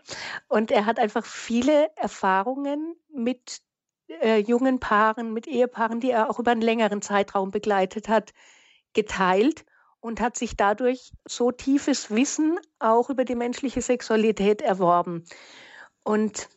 [0.49, 3.61] Und er hat einfach viele Erfahrungen mit
[4.09, 8.33] äh, jungen Paaren, mit Ehepaaren, die er auch über einen längeren Zeitraum begleitet hat,
[8.93, 9.65] geteilt
[10.05, 15.25] und hat sich dadurch so tiefes Wissen auch über die menschliche Sexualität erworben.
[16.03, 16.51] Und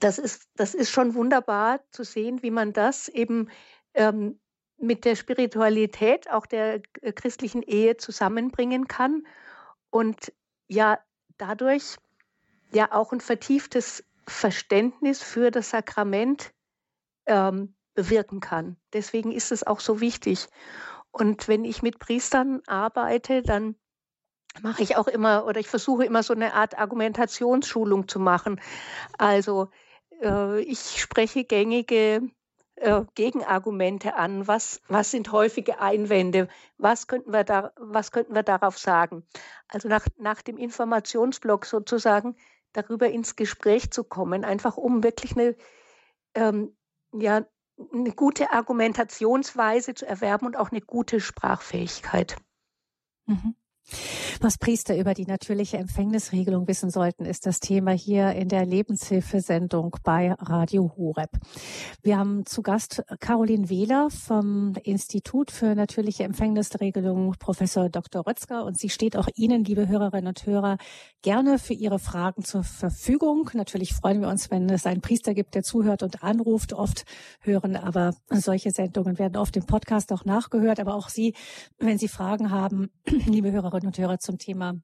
[0.00, 3.50] das ist, das ist schon wunderbar zu sehen, wie man das eben
[3.92, 4.40] ähm,
[4.78, 9.26] mit der Spiritualität auch der äh, christlichen Ehe zusammenbringen kann
[9.90, 10.32] und
[10.66, 10.98] ja
[11.36, 11.96] dadurch
[12.72, 16.54] ja auch ein vertieftes Verständnis für das Sakrament
[17.26, 18.78] ähm, bewirken kann.
[18.94, 20.48] Deswegen ist es auch so wichtig.
[21.14, 23.76] Und wenn ich mit Priestern arbeite, dann
[24.62, 28.60] mache ich auch immer oder ich versuche immer so eine Art Argumentationsschulung zu machen.
[29.16, 29.70] Also
[30.20, 32.28] äh, ich spreche gängige
[32.74, 34.48] äh, Gegenargumente an.
[34.48, 36.48] Was, was sind häufige Einwände?
[36.78, 39.24] Was könnten wir, da, was könnten wir darauf sagen?
[39.68, 42.34] Also nach, nach dem Informationsblock sozusagen
[42.72, 45.54] darüber ins Gespräch zu kommen, einfach um wirklich eine,
[46.34, 46.76] ähm,
[47.12, 47.46] ja,
[47.92, 52.36] eine gute Argumentationsweise zu erwerben und auch eine gute Sprachfähigkeit.
[53.26, 53.54] Mhm.
[54.40, 59.96] Was Priester über die natürliche Empfängnisregelung wissen sollten, ist das Thema hier in der Lebenshilfesendung
[60.02, 61.30] bei Radio Horeb.
[62.02, 68.26] Wir haben zu Gast Caroline Wähler vom Institut für natürliche Empfängnisregelung, Professor Dr.
[68.26, 70.78] Rötzger, und sie steht auch Ihnen, liebe Hörerinnen und Hörer,
[71.22, 73.50] gerne für Ihre Fragen zur Verfügung.
[73.52, 76.72] Natürlich freuen wir uns, wenn es einen Priester gibt, der zuhört und anruft.
[76.72, 77.04] Oft
[77.40, 80.80] hören aber solche Sendungen werden oft im Podcast auch nachgehört.
[80.80, 81.34] Aber auch Sie,
[81.78, 84.74] wenn Sie Fragen haben, liebe Hörerinnen Hörerinnen und Hörer zum Thema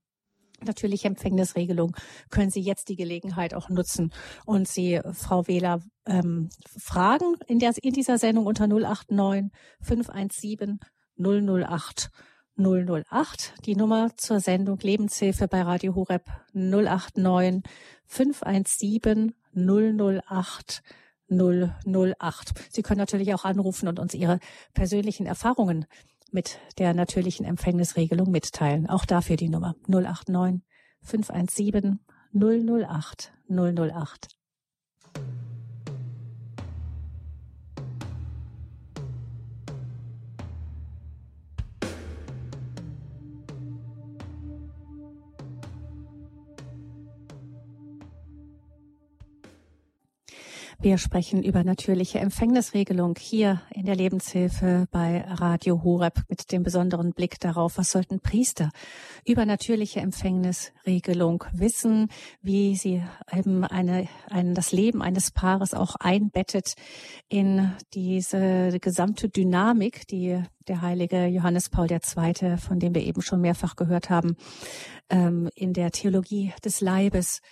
[0.62, 1.97] natürliche Empfängnisregelung
[2.28, 4.12] können Sie jetzt die Gelegenheit auch nutzen
[4.45, 10.80] und Sie, Frau Wähler, ähm, fragen in, der, in dieser Sendung unter 089 517
[11.16, 12.11] 008
[12.59, 13.55] 008.
[13.64, 17.62] Die Nummer zur Sendung Lebenshilfe bei Radio Horeb 089
[18.07, 20.82] 517 008
[21.30, 22.53] 008.
[22.70, 24.41] Sie können natürlich auch anrufen und uns Ihre
[24.74, 25.86] persönlichen Erfahrungen
[26.33, 28.89] mit der natürlichen Empfängnisregelung mitteilen.
[28.89, 30.62] Auch dafür die Nummer 089
[31.03, 32.01] 517
[32.33, 34.39] 008 008.
[50.83, 57.12] Wir sprechen über natürliche Empfängnisregelung hier in der Lebenshilfe bei Radio Horeb mit dem besonderen
[57.12, 58.70] Blick darauf, was sollten Priester
[59.26, 62.09] über natürliche Empfängnisregelung wissen,
[62.41, 66.76] wie sie eben eine, ein, das Leben eines Paares auch einbettet
[67.28, 73.43] in diese gesamte Dynamik, die der heilige Johannes Paul II., von dem wir eben schon
[73.43, 74.37] mehrfach gehört haben,
[75.11, 77.43] ähm, in der Theologie des Leibes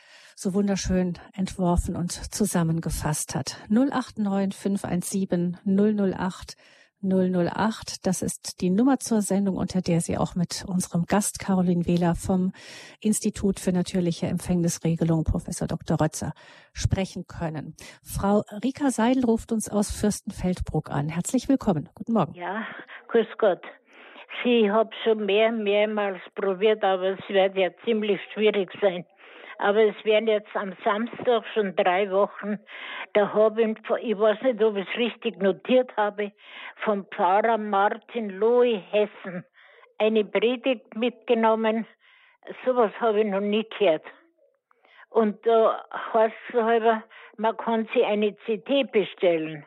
[0.40, 3.56] so wunderschön entworfen und zusammengefasst hat.
[3.70, 6.54] 089 517 008
[7.02, 8.06] 008.
[8.06, 12.14] Das ist die Nummer zur Sendung, unter der Sie auch mit unserem Gast Caroline Wähler
[12.14, 12.52] vom
[13.00, 16.00] Institut für natürliche Empfängnisregelung, Professor Dr.
[16.00, 16.32] Rötzer,
[16.72, 17.74] sprechen können.
[18.04, 21.08] Frau Rika Seidel ruft uns aus Fürstenfeldbruck an.
[21.08, 21.88] Herzlich willkommen.
[21.96, 22.34] Guten Morgen.
[22.34, 22.64] Ja,
[23.08, 23.62] grüß Gott.
[24.44, 29.04] Sie habe schon mehr, mehrmals probiert, aber es wird ja ziemlich schwierig sein.
[29.58, 32.58] Aber es werden jetzt am Samstag schon drei Wochen.
[33.14, 36.32] Da habe ich, ich weiß nicht, ob ich es richtig notiert habe,
[36.84, 39.44] vom Pfarrer Martin Lohe Hessen
[39.98, 41.86] eine Predigt mitgenommen.
[42.64, 44.04] Sowas habe ich noch nie gehört.
[45.10, 47.02] Und da heißt es halber,
[47.36, 49.66] man kann sich eine CD bestellen.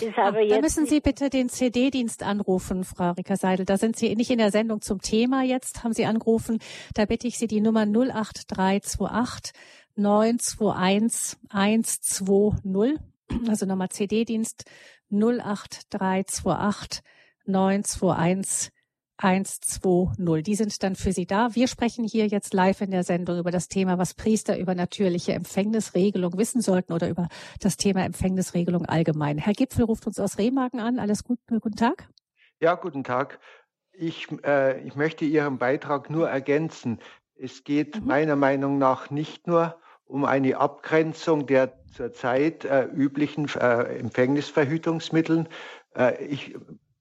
[0.00, 3.66] Ist aber da müssen Sie bitte den CD-Dienst anrufen, Frau Rika Seidel.
[3.66, 6.58] Da sind Sie nicht in der Sendung zum Thema jetzt, haben Sie angerufen.
[6.94, 9.52] Da bitte ich Sie die Nummer 08328
[9.96, 12.98] 921 120.
[13.48, 14.64] Also nochmal CD-Dienst
[15.10, 17.02] 08328
[17.46, 18.72] 921
[19.22, 20.42] 120.
[20.42, 21.54] Die sind dann für Sie da.
[21.54, 25.32] Wir sprechen hier jetzt live in der Sendung über das Thema, was Priester über natürliche
[25.32, 27.28] Empfängnisregelung wissen sollten oder über
[27.60, 29.38] das Thema Empfängnisregelung allgemein.
[29.38, 30.98] Herr Gipfel ruft uns aus Remagen an.
[30.98, 32.08] Alles gut, guten Tag.
[32.60, 33.38] Ja, guten Tag.
[33.92, 37.00] Ich, äh, ich möchte Ihren Beitrag nur ergänzen.
[37.34, 38.06] Es geht mhm.
[38.06, 45.48] meiner Meinung nach nicht nur um eine Abgrenzung der zurzeit äh, üblichen äh, Empfängnisverhütungsmitteln.
[45.94, 46.56] Äh, ich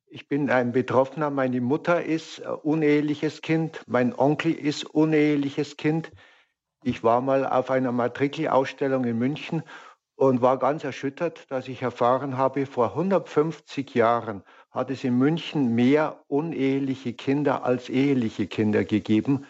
[0.10, 1.30] ich bin ein Betroffener.
[1.30, 3.82] Meine Mutter ist uneheliches Kind.
[3.88, 6.12] Mein Onkel ist uneheliches Kind.
[6.84, 9.64] Ich war mal auf einer Matrikelausstellung in München
[10.16, 15.76] und war ganz erschüttert, dass ich erfahren habe, vor 150 Jahren hat es in München
[15.76, 19.46] mehr uneheliche Kinder als eheliche Kinder gegeben.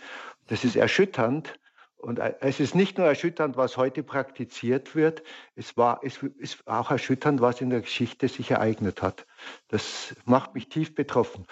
[0.47, 1.59] Das ist erschütternd.
[1.99, 5.21] Und es ist nicht nur erschütternd, was heute praktiziert wird,
[5.55, 9.27] es war es ist auch erschütternd, was in der Geschichte sich ereignet hat.
[9.67, 11.45] Das macht mich tief betroffen.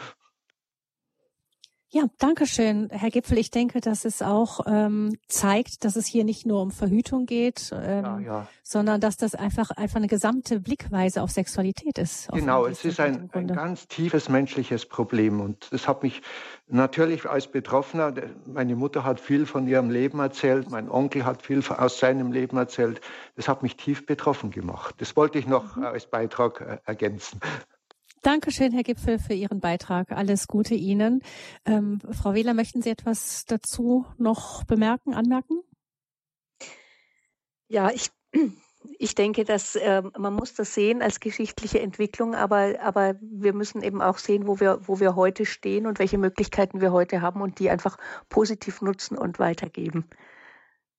[1.90, 3.38] Ja, danke schön, Herr Gipfel.
[3.38, 7.72] Ich denke, dass es auch ähm, zeigt, dass es hier nicht nur um Verhütung geht,
[7.74, 8.48] ähm, ja, ja.
[8.62, 12.28] sondern dass das einfach einfach eine gesamte Blickweise auf Sexualität ist.
[12.34, 16.22] Genau, es ist ein, ein, ganz tiefes menschliches Problem und das hat mich
[16.68, 18.14] natürlich als Betroffener.
[18.46, 22.58] Meine Mutter hat viel von ihrem Leben erzählt, mein Onkel hat viel aus seinem Leben
[22.58, 23.00] erzählt.
[23.38, 24.96] Das hat mich tief betroffen gemacht.
[24.98, 25.86] Das wollte ich noch mhm.
[25.86, 27.40] als Beitrag äh, ergänzen.
[28.24, 30.12] Dankeschön, Herr Gipfel, für Ihren Beitrag.
[30.12, 31.22] Alles Gute Ihnen.
[31.66, 35.62] Ähm, Frau Wähler, möchten Sie etwas dazu noch bemerken, anmerken?
[37.68, 38.10] Ja, ich,
[39.00, 43.84] ich denke, dass äh, man muss das sehen als geschichtliche Entwicklung, aber, aber wir müssen
[43.84, 47.42] eben auch sehen, wo wir, wo wir heute stehen und welche Möglichkeiten wir heute haben
[47.42, 47.98] und die einfach
[48.30, 50.06] positiv nutzen und weitergeben.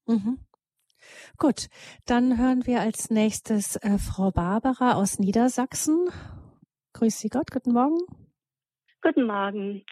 [0.06, 0.38] Mhm.
[1.36, 1.68] Gut,
[2.06, 6.08] dann hören wir als nächstes äh, Frau Barbara aus Niedersachsen.
[6.98, 8.00] Grüß Sie Gott, guten Morgen.
[9.02, 9.84] Guten Morgen.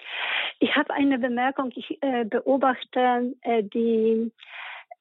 [0.58, 1.70] Ich habe eine Bemerkung.
[1.76, 4.32] Ich äh, beobachte äh, die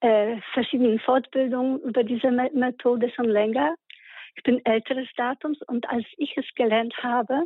[0.01, 3.73] äh, verschiedenen Fortbildungen über diese Methode schon länger.
[4.35, 7.45] Ich bin älteres Datums und als ich es gelernt habe,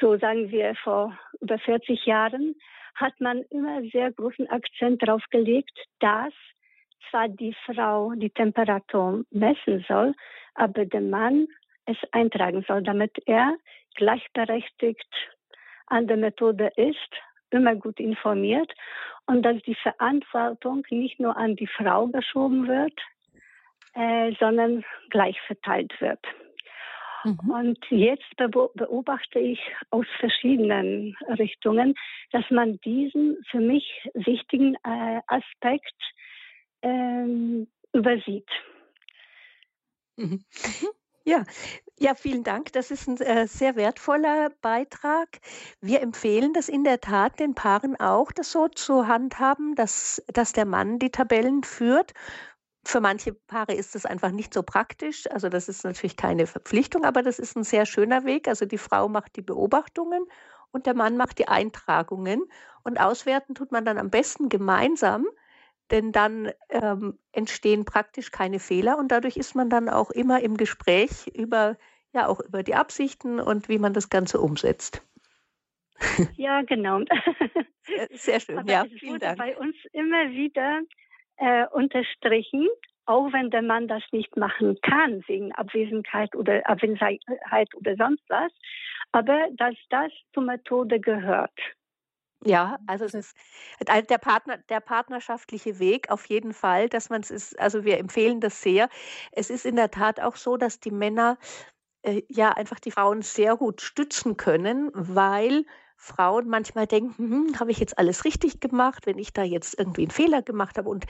[0.00, 2.56] so sagen wir vor über 40 Jahren,
[2.96, 6.32] hat man immer sehr großen Akzent darauf gelegt, dass
[7.10, 10.16] zwar die Frau die Temperatur messen soll,
[10.54, 11.46] aber der Mann
[11.88, 13.56] es eintragen soll, damit er
[13.94, 15.08] gleichberechtigt
[15.86, 17.10] an der Methode ist,
[17.50, 18.72] immer gut informiert
[19.26, 22.98] und dass die Verantwortung nicht nur an die Frau geschoben wird,
[23.94, 26.20] äh, sondern gleich verteilt wird.
[27.24, 27.50] Mhm.
[27.50, 29.60] Und jetzt beobachte ich
[29.90, 31.94] aus verschiedenen Richtungen,
[32.32, 35.96] dass man diesen für mich wichtigen äh, Aspekt
[36.82, 38.48] äh, übersieht.
[40.16, 40.44] Mhm.
[41.28, 41.44] Ja,
[41.98, 42.72] ja, vielen Dank.
[42.72, 45.28] Das ist ein äh, sehr wertvoller Beitrag.
[45.82, 50.54] Wir empfehlen das in der Tat den Paaren auch, das so zu handhaben, dass, dass
[50.54, 52.14] der Mann die Tabellen führt.
[52.82, 55.30] Für manche Paare ist das einfach nicht so praktisch.
[55.30, 58.48] Also das ist natürlich keine Verpflichtung, aber das ist ein sehr schöner Weg.
[58.48, 60.24] Also die Frau macht die Beobachtungen
[60.70, 62.42] und der Mann macht die Eintragungen.
[62.84, 65.26] Und auswerten tut man dann am besten gemeinsam
[65.90, 70.56] denn dann ähm, entstehen praktisch keine Fehler und dadurch ist man dann auch immer im
[70.56, 71.76] Gespräch über
[72.12, 75.04] ja auch über die Absichten und wie man das Ganze umsetzt.
[76.36, 77.00] Ja, genau.
[78.12, 78.58] Sehr schön.
[78.58, 79.38] Aber ja, es wurde Dank.
[79.38, 80.82] bei uns immer wieder
[81.38, 82.68] äh, unterstrichen,
[83.06, 88.52] auch wenn der Mann das nicht machen kann wegen Abwesenheit oder Abwesenheit oder sonst was,
[89.12, 91.58] aber dass das zur Methode gehört.
[92.44, 93.36] Ja, also es ist
[93.80, 98.40] der Partner, der partnerschaftliche Weg auf jeden Fall, dass man es ist, also wir empfehlen
[98.40, 98.88] das sehr.
[99.32, 101.36] Es ist in der Tat auch so, dass die Männer
[102.02, 105.66] äh, ja einfach die Frauen sehr gut stützen können, weil
[105.96, 107.16] Frauen manchmal denken,
[107.48, 110.78] hm, habe ich jetzt alles richtig gemacht, wenn ich da jetzt irgendwie einen Fehler gemacht
[110.78, 110.90] habe.
[110.90, 111.06] Und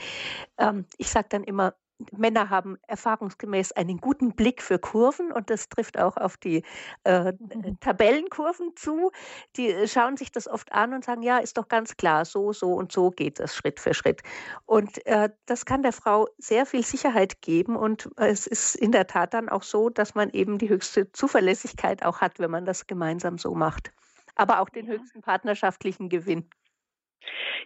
[0.58, 1.74] ähm, ich sage dann immer,
[2.12, 6.62] Männer haben erfahrungsgemäß einen guten Blick für Kurven und das trifft auch auf die
[7.04, 7.78] äh, mhm.
[7.80, 9.10] Tabellenkurven zu.
[9.56, 12.52] Die äh, schauen sich das oft an und sagen, ja, ist doch ganz klar, so,
[12.52, 14.22] so und so geht es Schritt für Schritt.
[14.66, 19.06] Und äh, das kann der Frau sehr viel Sicherheit geben und es ist in der
[19.06, 22.86] Tat dann auch so, dass man eben die höchste Zuverlässigkeit auch hat, wenn man das
[22.86, 23.92] gemeinsam so macht.
[24.36, 26.48] Aber auch den höchsten partnerschaftlichen Gewinn.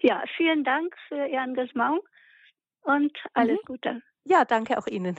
[0.01, 2.01] Ja, vielen Dank für Ihr Engagement
[2.83, 3.67] und alles mhm.
[3.67, 4.03] Gute.
[4.25, 5.19] Ja, danke auch Ihnen.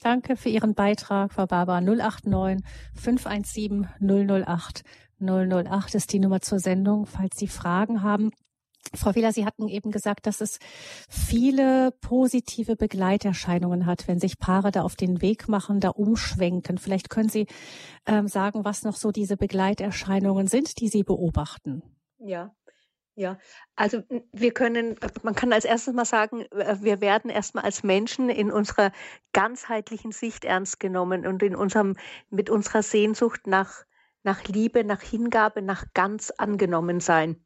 [0.00, 1.80] Danke für Ihren Beitrag, Frau Barbara.
[1.80, 4.84] 089 517 008
[5.20, 8.30] 008 ist die Nummer zur Sendung, falls Sie Fragen haben.
[8.94, 10.58] Frau Wieler, Sie hatten eben gesagt, dass es
[11.10, 16.78] viele positive Begleiterscheinungen hat, wenn sich Paare da auf den Weg machen, da umschwenken.
[16.78, 17.46] Vielleicht können Sie
[18.06, 21.82] ähm, sagen, was noch so diese Begleiterscheinungen sind, die Sie beobachten.
[22.18, 22.54] Ja,
[23.18, 23.36] ja,
[23.74, 24.94] also wir können,
[25.24, 28.92] man kann als erstes mal sagen, wir werden erstmal als Menschen in unserer
[29.32, 31.96] ganzheitlichen Sicht ernst genommen und in unserem,
[32.30, 33.82] mit unserer Sehnsucht nach,
[34.22, 37.44] nach Liebe, nach Hingabe, nach ganz angenommen sein.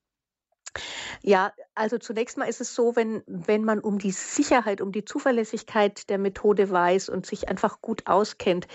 [1.22, 5.06] Ja, also zunächst mal ist es so, wenn, wenn man um die Sicherheit, um die
[5.06, 8.66] Zuverlässigkeit der Methode weiß und sich einfach gut auskennt,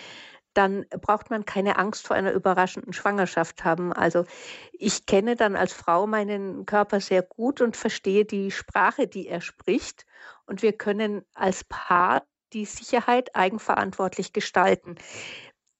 [0.57, 3.93] dann braucht man keine Angst vor einer überraschenden Schwangerschaft haben.
[3.93, 4.25] Also
[4.73, 9.41] ich kenne dann als Frau meinen Körper sehr gut und verstehe die Sprache, die er
[9.41, 10.07] spricht.
[10.47, 14.95] Und wir können als Paar die Sicherheit eigenverantwortlich gestalten.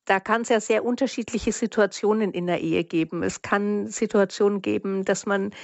[0.06, 3.24] Da kann es ja sehr unterschiedliche Situationen in der Ehe geben.
[3.24, 5.56] Es kann Situationen geben, dass man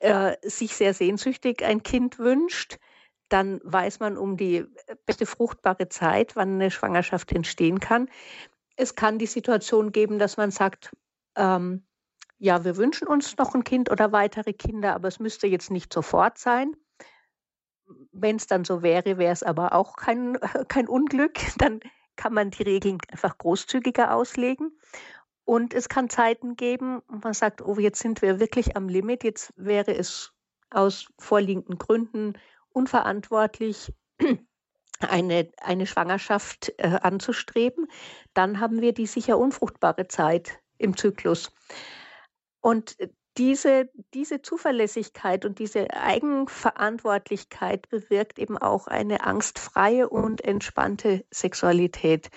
[0.00, 2.78] äh, sich sehr sehnsüchtig ein Kind wünscht.
[3.28, 4.64] Dann weiß man um die
[5.06, 8.08] beste fruchtbare Zeit, wann eine Schwangerschaft entstehen kann
[8.76, 10.90] es kann die Situation geben, dass man sagt,
[11.36, 11.86] ähm,
[12.38, 15.92] ja, wir wünschen uns noch ein Kind oder weitere Kinder, aber es müsste jetzt nicht
[15.92, 16.74] sofort sein.
[18.10, 21.38] Wenn es dann so wäre, wäre es aber auch kein, kein Unglück.
[21.58, 21.80] Dann
[22.16, 24.76] kann man die Regeln einfach großzügiger auslegen.
[25.44, 29.24] Und es kann Zeiten geben, wo man sagt, oh, jetzt sind wir wirklich am Limit,
[29.24, 30.32] jetzt wäre es
[30.70, 32.34] aus vorliegenden Gründen
[32.70, 33.92] unverantwortlich,
[35.02, 37.86] eine, eine Schwangerschaft äh, anzustreben,
[38.34, 41.52] dann haben wir die sicher unfruchtbare Zeit im Zyklus.
[42.60, 42.96] Und
[43.38, 52.30] diese, diese Zuverlässigkeit und diese Eigenverantwortlichkeit bewirkt eben auch eine angstfreie und entspannte Sexualität.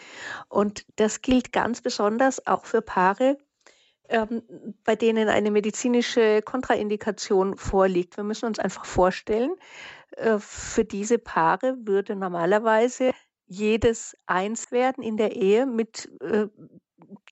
[0.47, 3.37] Und das gilt ganz besonders auch für Paare,
[4.07, 4.43] ähm,
[4.85, 8.15] bei denen eine medizinische Kontraindikation vorliegt.
[8.15, 9.94] Wir müssen uns einfach vorstellen, äh,
[10.39, 13.11] für diese Paare würde normalerweise
[13.47, 16.47] jedes Einswerden in der Ehe mit äh,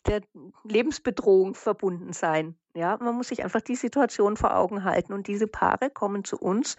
[0.06, 0.22] der
[0.64, 2.56] Lebensbedrohung verbunden sein.
[2.76, 5.14] Ja, man muss sich einfach die Situation vor Augen halten.
[5.14, 6.76] Und diese Paare kommen zu uns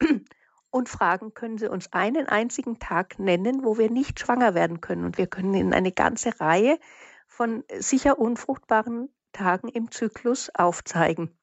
[0.70, 5.04] und fragen, können Sie uns einen einzigen Tag nennen, wo wir nicht schwanger werden können?
[5.04, 6.78] Und wir können Ihnen eine ganze Reihe
[7.26, 11.36] von sicher unfruchtbaren Tagen im Zyklus aufzeigen.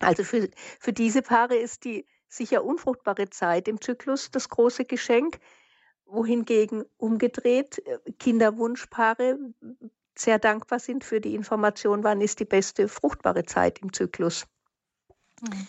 [0.00, 0.48] Also für,
[0.80, 5.38] für diese Paare ist die sicher unfruchtbare Zeit im Zyklus das große Geschenk,
[6.04, 9.38] wohingegen umgedreht äh, Kinderwunschpaare
[10.18, 14.46] sehr dankbar sind für die Information, wann ist die beste fruchtbare Zeit im Zyklus.
[15.42, 15.68] Mhm.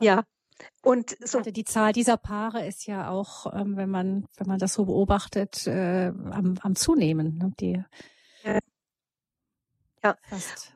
[0.00, 0.24] Ja.
[0.82, 4.72] Und so die Zahl dieser Paare ist ja auch, ähm, wenn man wenn man das
[4.72, 7.36] so beobachtet, äh, am, am zunehmen.
[7.36, 7.52] Ne?
[7.60, 7.84] Die
[10.06, 10.16] ja,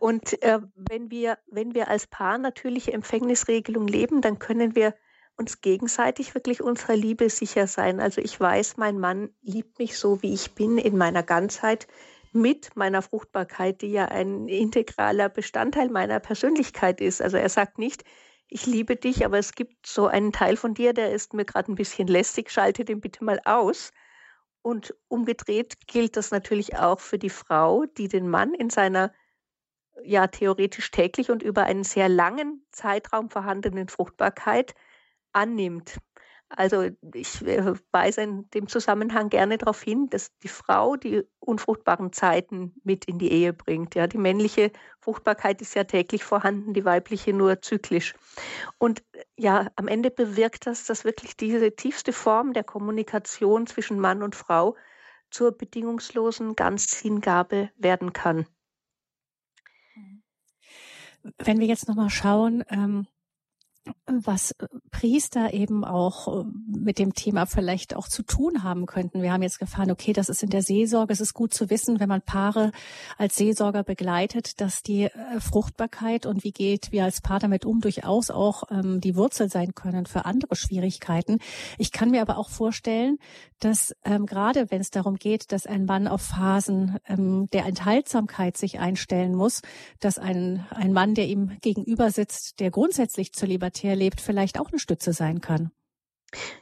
[0.00, 4.94] und äh, wenn wir wenn wir als Paar natürliche Empfängnisregelung leben, dann können wir
[5.40, 7.98] uns gegenseitig wirklich unserer Liebe sicher sein.
[7.98, 11.88] Also ich weiß, mein Mann liebt mich so, wie ich bin, in meiner Ganzheit,
[12.32, 17.22] mit meiner Fruchtbarkeit, die ja ein integraler Bestandteil meiner Persönlichkeit ist.
[17.22, 18.04] Also er sagt nicht,
[18.48, 21.72] ich liebe dich, aber es gibt so einen Teil von dir, der ist mir gerade
[21.72, 23.92] ein bisschen lästig, schalte den bitte mal aus.
[24.62, 29.12] Und umgedreht gilt das natürlich auch für die Frau, die den Mann in seiner
[30.04, 34.74] ja theoretisch täglich und über einen sehr langen Zeitraum vorhandenen Fruchtbarkeit
[35.32, 35.98] annimmt.
[36.52, 42.12] Also ich äh, weise in dem Zusammenhang gerne darauf hin, dass die Frau die unfruchtbaren
[42.12, 43.94] Zeiten mit in die Ehe bringt.
[43.94, 48.14] Ja, die männliche Fruchtbarkeit ist ja täglich vorhanden, die weibliche nur zyklisch.
[48.78, 54.00] Und äh, ja, am Ende bewirkt das, dass wirklich diese tiefste Form der Kommunikation zwischen
[54.00, 54.76] Mann und Frau
[55.30, 58.46] zur bedingungslosen Ganzhingabe werden kann.
[61.38, 63.06] Wenn wir jetzt nochmal schauen, ähm
[64.06, 69.22] was äh, Priester eben auch äh, mit dem Thema vielleicht auch zu tun haben könnten.
[69.22, 71.12] Wir haben jetzt gefahren, okay, das ist in der Seelsorge.
[71.12, 72.72] Es ist gut zu wissen, wenn man Paare
[73.18, 77.80] als Seelsorger begleitet, dass die äh, Fruchtbarkeit und wie geht wir als Paar damit um,
[77.80, 81.38] durchaus auch ähm, die Wurzel sein können für andere Schwierigkeiten.
[81.78, 83.18] Ich kann mir aber auch vorstellen,
[83.60, 88.56] dass ähm, gerade wenn es darum geht, dass ein Mann auf Phasen ähm, der Enthaltsamkeit
[88.56, 89.62] sich einstellen muss,
[90.00, 94.70] dass ein, ein Mann, der ihm gegenüber sitzt, der grundsätzlich zur Libertär lebt, vielleicht auch
[94.70, 95.70] eine Stütze sein kann.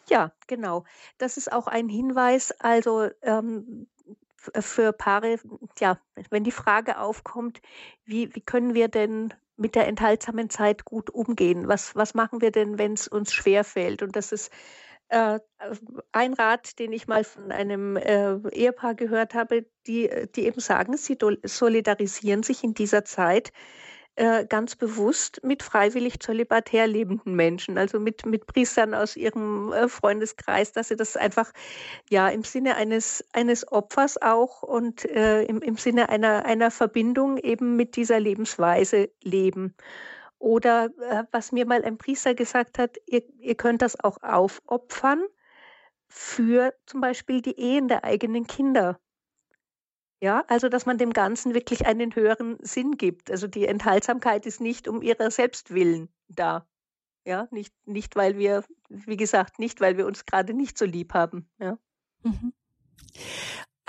[0.08, 0.84] Ja, genau.
[1.18, 2.52] Das ist auch ein Hinweis.
[2.52, 3.86] Also ähm,
[4.60, 5.38] für Paare,
[5.78, 5.98] ja,
[6.30, 7.60] wenn die Frage aufkommt,
[8.04, 11.68] wie, wie können wir denn mit der enthaltsamen Zeit gut umgehen?
[11.68, 14.02] Was, was machen wir denn, wenn es uns schwerfällt?
[14.02, 14.50] Und das ist
[15.08, 15.40] äh,
[16.12, 20.96] ein Rat, den ich mal von einem äh, Ehepaar gehört habe, die, die eben sagen,
[20.96, 23.52] sie solidarisieren sich in dieser Zeit
[24.18, 29.88] äh, ganz bewusst mit freiwillig zölibatär lebenden Menschen, also mit, mit Priestern aus ihrem äh,
[29.88, 31.52] Freundeskreis, dass sie das einfach
[32.10, 37.38] ja im Sinne eines, eines Opfers auch und äh, im, im Sinne einer, einer Verbindung
[37.38, 39.76] eben mit dieser Lebensweise leben.
[40.38, 45.24] Oder äh, was mir mal ein Priester gesagt hat, ihr, ihr könnt das auch aufopfern
[46.08, 48.98] für zum Beispiel die Ehen der eigenen Kinder.
[50.20, 53.30] Ja, also dass man dem Ganzen wirklich einen höheren Sinn gibt.
[53.30, 56.66] Also die Enthaltsamkeit ist nicht um ihrer selbst willen da.
[57.24, 61.14] Ja, nicht, nicht weil wir, wie gesagt, nicht, weil wir uns gerade nicht so lieb
[61.14, 61.48] haben.
[61.58, 61.78] Ja.
[62.22, 62.52] Mhm.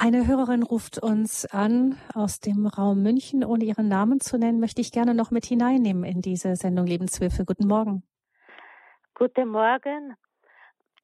[0.02, 3.44] Eine Hörerin ruft uns an aus dem Raum München.
[3.44, 7.44] Ohne ihren Namen zu nennen, möchte ich gerne noch mit hineinnehmen in diese Sendung Lebenshilfe.
[7.44, 8.04] Guten Morgen.
[9.14, 10.16] Guten Morgen.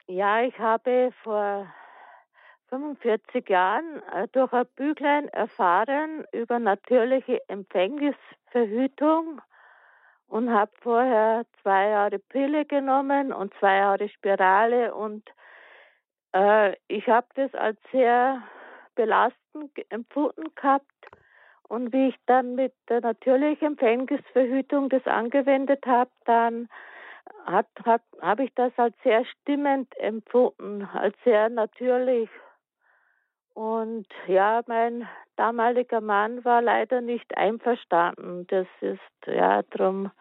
[0.08, 1.68] Ja, ich habe vor
[2.70, 9.42] 45 Jahren äh, durch ein Büchlein erfahren über natürliche Empfängnisverhütung
[10.28, 15.28] und habe vorher zwei Jahre Pille genommen und zwei Jahre Spirale und
[16.34, 18.42] äh, ich habe das als sehr
[18.96, 20.86] belastend empfunden gehabt
[21.68, 26.70] und wie ich dann mit der natürlichen Empfängnisverhütung das angewendet habe, dann
[27.46, 32.30] hat, hat, habe ich das als sehr stimmend empfunden, als sehr natürlich
[33.56, 38.46] und ja, mein damaliger Mann war leider nicht einverstanden.
[38.48, 40.12] Das ist, ja, darum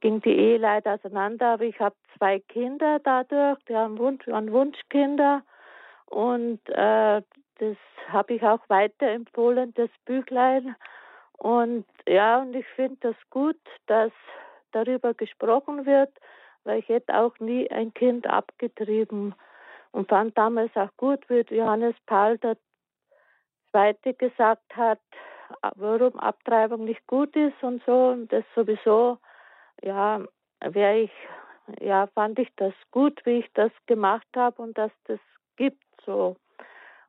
[0.00, 1.48] ging die Ehe leider auseinander.
[1.48, 5.42] Aber ich habe zwei Kinder dadurch, die haben Wunsch, waren Wunschkinder.
[6.06, 7.20] Und äh,
[7.58, 7.76] das
[8.08, 10.74] habe ich auch weiterempfohlen, das Büchlein.
[11.36, 14.12] Und ja, und ich finde das gut, dass
[14.72, 16.10] darüber gesprochen wird,
[16.64, 19.34] weil ich hätte auch nie ein Kind abgetrieben
[19.92, 22.38] und fand damals auch gut, wie Johannes Paul
[23.70, 25.00] Zweite gesagt hat,
[25.76, 28.08] warum Abtreibung nicht gut ist und so.
[28.08, 29.18] Und das sowieso,
[29.82, 30.22] ja,
[30.60, 31.12] wäre ich,
[31.80, 35.20] ja, fand ich das gut, wie ich das gemacht habe und dass das
[35.56, 36.36] gibt so.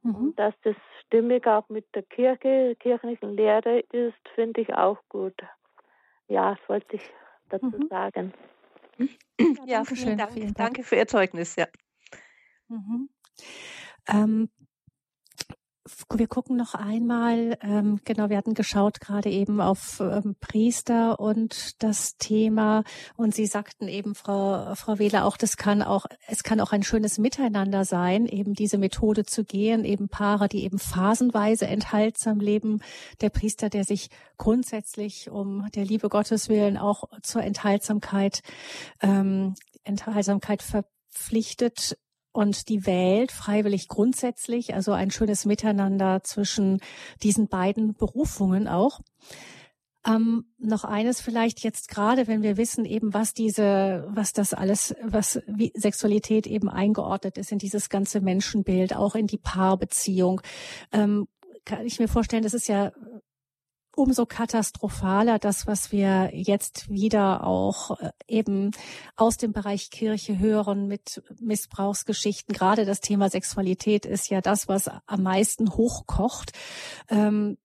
[0.03, 0.15] Mhm.
[0.15, 0.75] Und dass das
[1.05, 5.35] stimmig auch mit der Kirche, kirchlichen Lehre ist, finde ich auch gut.
[6.27, 7.03] Ja, das wollte ich
[7.49, 7.87] dazu mhm.
[7.89, 8.33] sagen.
[9.65, 10.33] Ja, vielen Dank.
[10.33, 10.57] Vielen Dank.
[10.57, 11.67] Danke für Ihr Zeugnis, ja.
[12.67, 13.09] Mhm.
[14.07, 14.49] Ähm,
[16.13, 21.81] wir gucken noch einmal, ähm, genau, wir hatten geschaut gerade eben auf ähm, Priester und
[21.83, 22.83] das Thema.
[23.15, 26.83] Und Sie sagten eben, Frau, Frau Wähler, auch das kann auch, es kann auch ein
[26.83, 32.81] schönes Miteinander sein, eben diese Methode zu gehen, eben Paare, die eben phasenweise enthaltsam leben,
[33.21, 38.41] der Priester, der sich grundsätzlich um der Liebe Gottes willen auch zur Enthaltsamkeit,
[39.01, 41.97] ähm, Enthaltsamkeit verpflichtet
[42.31, 46.79] und die wählt freiwillig grundsätzlich, also ein schönes Miteinander zwischen
[47.23, 49.01] diesen beiden Berufungen auch.
[50.05, 54.95] Ähm, noch eines vielleicht jetzt gerade, wenn wir wissen eben, was diese, was das alles,
[55.03, 60.39] was wie Sexualität eben eingeordnet ist in dieses ganze Menschenbild, auch in die Paarbeziehung,
[60.93, 61.27] ähm,
[61.65, 62.93] kann ich mir vorstellen, das ist ja
[63.99, 68.71] umso katastrophaler das, was wir jetzt wieder auch äh, eben
[69.15, 72.55] aus dem Bereich Kirche hören mit Missbrauchsgeschichten.
[72.55, 76.53] Gerade das Thema Sexualität ist ja das, was am meisten hochkocht.
[77.09, 77.57] Ähm,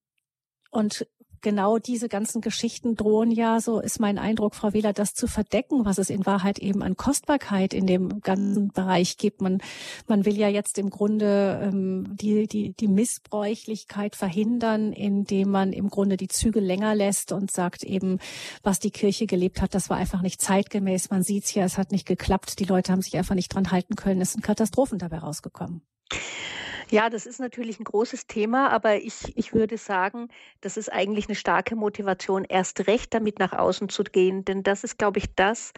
[0.71, 1.07] und
[1.45, 5.85] genau diese ganzen Geschichten drohen ja, so ist mein Eindruck, Frau Wähler, das zu verdecken,
[5.85, 9.41] was es in Wahrheit eben an Kostbarkeit in dem ganzen Bereich gibt.
[9.41, 9.59] Man,
[10.07, 15.89] man will ja jetzt im Grunde ähm, die, die, die Missbräuchlichkeit verhindern, indem man im
[15.89, 18.17] Grunde die Züge länger lässt und sagt eben,
[18.63, 21.11] was die Kirche gelebt hat, das war einfach nicht zeitgemäß.
[21.11, 22.57] Man sieht's ja, es hat nicht geklappt.
[22.57, 24.19] Die Leute haben sich einfach nicht dran halten können.
[24.19, 25.83] Es sind Katastrophen dabei rausgekommen.
[26.91, 30.29] Ja, das ist natürlich ein großes Thema, aber ich, ich würde sagen,
[30.61, 34.45] das ist eigentlich eine starke Motivation, erst recht damit nach außen zu gehen.
[34.45, 35.71] Denn das ist, glaube ich, das,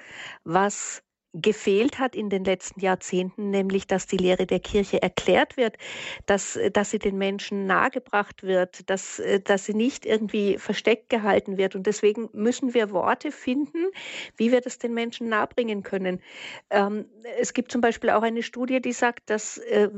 [0.43, 1.03] was
[1.33, 5.77] gefehlt hat in den letzten Jahrzehnten, nämlich dass die Lehre der Kirche erklärt wird,
[6.25, 11.75] dass, dass sie den Menschen nahegebracht wird, dass, dass sie nicht irgendwie versteckt gehalten wird.
[11.75, 13.87] Und deswegen müssen wir Worte finden,
[14.35, 16.21] wie wir das den Menschen nahebringen können.
[16.69, 17.05] Ähm,
[17.39, 19.89] es gibt zum Beispiel auch eine Studie, die sagt, dass äh,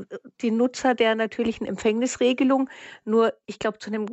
[0.42, 2.70] die Nutzer der natürlichen Empfängnisregelung
[3.06, 4.08] nur, ich glaube, zu einem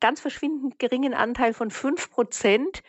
[0.00, 2.82] ganz verschwindend geringen Anteil von fünf Prozent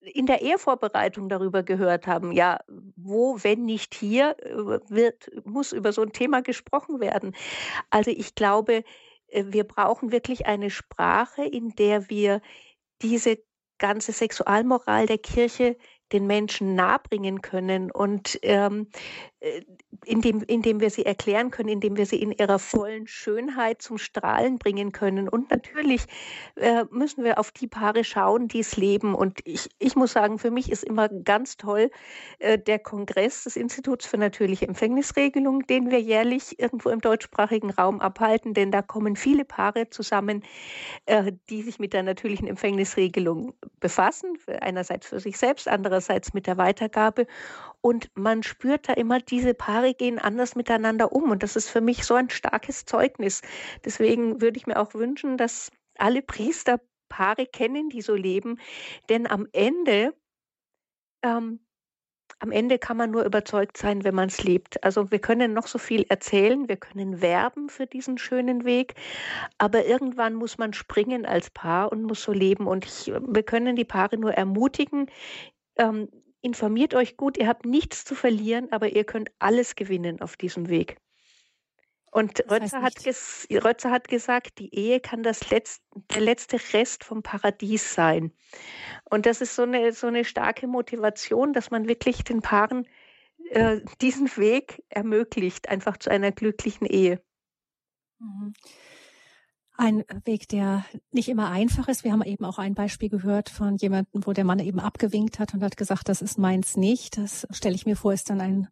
[0.00, 2.60] in der Ehevorbereitung darüber gehört haben, ja,
[2.96, 7.34] wo, wenn nicht hier, äh, wird, muss über so ein Thema gesprochen werden.
[7.90, 8.84] Also ich glaube,
[9.28, 12.40] äh, wir brauchen wirklich eine Sprache, in der wir
[13.02, 13.38] diese
[13.78, 15.76] ganze Sexualmoral der Kirche
[16.12, 17.90] den Menschen nahebringen können.
[17.90, 19.29] Und ähm, äh,
[20.04, 24.58] indem, indem wir sie erklären können, indem wir sie in ihrer vollen Schönheit zum Strahlen
[24.58, 25.28] bringen können.
[25.28, 26.04] Und natürlich
[26.56, 29.14] äh, müssen wir auf die Paare schauen, die es leben.
[29.14, 31.90] Und ich, ich muss sagen, für mich ist immer ganz toll
[32.38, 38.00] äh, der Kongress des Instituts für natürliche Empfängnisregelung, den wir jährlich irgendwo im deutschsprachigen Raum
[38.00, 40.42] abhalten, denn da kommen viele Paare zusammen,
[41.06, 46.58] äh, die sich mit der natürlichen Empfängnisregelung befassen, einerseits für sich selbst, andererseits mit der
[46.58, 47.26] Weitergabe.
[47.82, 51.30] Und man spürt da immer, diese Paare gehen anders miteinander um.
[51.30, 53.40] Und das ist für mich so ein starkes Zeugnis.
[53.84, 58.58] Deswegen würde ich mir auch wünschen, dass alle Priester Paare kennen, die so leben.
[59.10, 60.14] Denn am Ende,
[61.22, 61.60] ähm,
[62.38, 64.82] am Ende kann man nur überzeugt sein, wenn man es lebt.
[64.82, 68.94] Also wir können noch so viel erzählen, wir können werben für diesen schönen Weg,
[69.58, 72.66] aber irgendwann muss man springen als Paar und muss so leben.
[72.66, 75.10] Und ich, wir können die Paare nur ermutigen,
[75.76, 76.08] ähm,
[76.42, 80.68] informiert euch gut, ihr habt nichts zu verlieren, aber ihr könnt alles gewinnen auf diesem
[80.68, 80.96] Weg.
[82.12, 87.22] Und Rötzer hat, Rötzer hat, gesagt, die Ehe kann das letzte, der letzte Rest vom
[87.22, 88.32] Paradies sein.
[89.04, 92.88] Und das ist so eine, so eine starke Motivation, dass man wirklich den Paaren
[93.50, 97.22] äh, diesen Weg ermöglicht, einfach zu einer glücklichen Ehe.
[98.18, 98.54] Mhm.
[99.82, 102.04] Ein Weg, der nicht immer einfach ist.
[102.04, 105.54] Wir haben eben auch ein Beispiel gehört von jemandem, wo der Mann eben abgewinkt hat
[105.54, 107.16] und hat gesagt, das ist meins nicht.
[107.16, 108.68] Das stelle ich mir vor, ist dann ein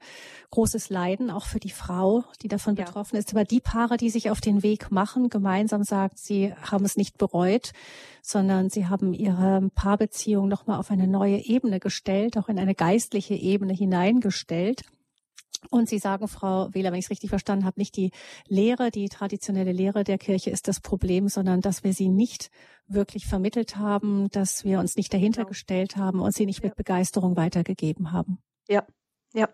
[0.51, 2.85] großes Leiden, auch für die Frau, die davon ja.
[2.85, 3.33] betroffen ist.
[3.33, 7.17] Aber die Paare, die sich auf den Weg machen, gemeinsam sagen, sie haben es nicht
[7.17, 7.73] bereut,
[8.21, 13.33] sondern sie haben ihre Paarbeziehung nochmal auf eine neue Ebene gestellt, auch in eine geistliche
[13.33, 14.83] Ebene hineingestellt.
[15.71, 18.11] Und Sie sagen, Frau Wähler, wenn ich es richtig verstanden habe, nicht die
[18.47, 22.51] Lehre, die traditionelle Lehre der Kirche ist das Problem, sondern dass wir sie nicht
[22.87, 25.49] wirklich vermittelt haben, dass wir uns nicht dahinter genau.
[25.49, 26.69] gestellt haben und sie nicht ja.
[26.69, 28.39] mit Begeisterung weitergegeben haben.
[28.69, 28.87] Ja,
[29.35, 29.49] ja.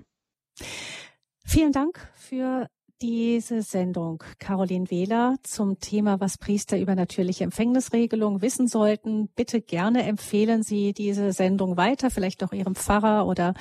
[1.45, 2.69] Vielen Dank für
[3.03, 9.29] diese Sendung Caroline Wähler zum Thema, was Priester über natürliche Empfängnisregelung wissen sollten.
[9.29, 13.55] Bitte gerne empfehlen Sie diese Sendung weiter, vielleicht auch Ihrem Pfarrer oder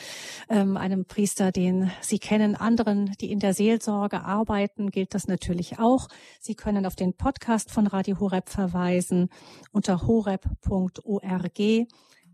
[0.50, 2.56] ähm, einem Priester, den Sie kennen.
[2.56, 6.08] Anderen, die in der Seelsorge arbeiten, gilt das natürlich auch.
[6.40, 9.30] Sie können auf den Podcast von Radio Horeb verweisen
[9.72, 11.88] unter horeb.org.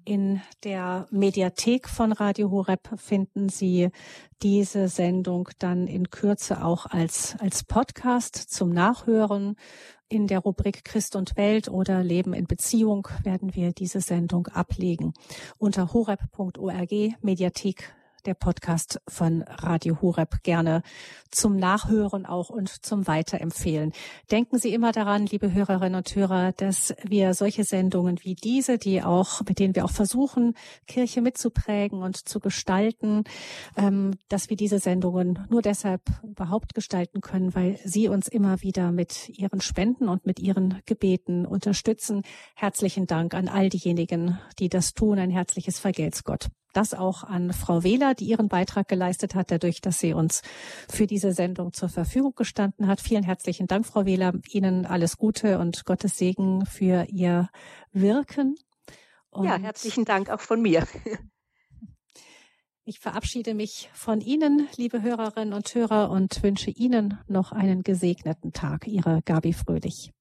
[0.06, 3.90] In der Mediathek von Radio Horeb finden Sie
[4.42, 9.56] diese Sendung dann in Kürze auch als, als Podcast zum Nachhören.
[10.08, 15.14] In der Rubrik Christ und Welt oder Leben in Beziehung werden wir diese Sendung ablegen.
[15.58, 16.92] Unter horeb.org
[17.22, 17.94] Mediathek
[18.26, 20.82] der Podcast von Radio Horeb gerne
[21.32, 23.94] zum Nachhören auch und zum Weiterempfehlen.
[24.32, 29.04] Denken Sie immer daran, liebe Hörerinnen und Hörer, dass wir solche Sendungen wie diese, die
[29.04, 30.56] auch, mit denen wir auch versuchen,
[30.88, 33.24] Kirche mitzuprägen und zu gestalten,
[33.78, 38.92] ähm, dass wir diese Sendungen nur deshalb überhaupt gestalten können, weil Sie uns immer wieder
[38.92, 42.24] mit Ihren Spenden und mit Ihren Gebeten unterstützen.
[42.56, 45.20] Herzlichen Dank an all diejenigen, die das tun.
[45.20, 49.82] Ein herzliches Vergelt's Gott das auch an Frau Wähler, die ihren Beitrag geleistet hat, dadurch,
[49.82, 50.42] dass sie uns
[50.90, 53.02] für diese Sendung zur Verfügung gestanden hat.
[53.02, 54.34] Vielen herzlichen Dank, Frau Wähler.
[54.50, 57.50] Ihnen alles Gute und Gottes Segen für Ihr
[57.92, 58.56] Wirken.
[59.30, 60.88] Und ja, herzlichen Dank auch von mir.
[62.86, 68.52] Ich verabschiede mich von Ihnen, liebe Hörerinnen und Hörer, und wünsche Ihnen noch einen gesegneten
[68.52, 68.88] Tag.
[68.88, 70.12] Ihre Gabi Fröhlich.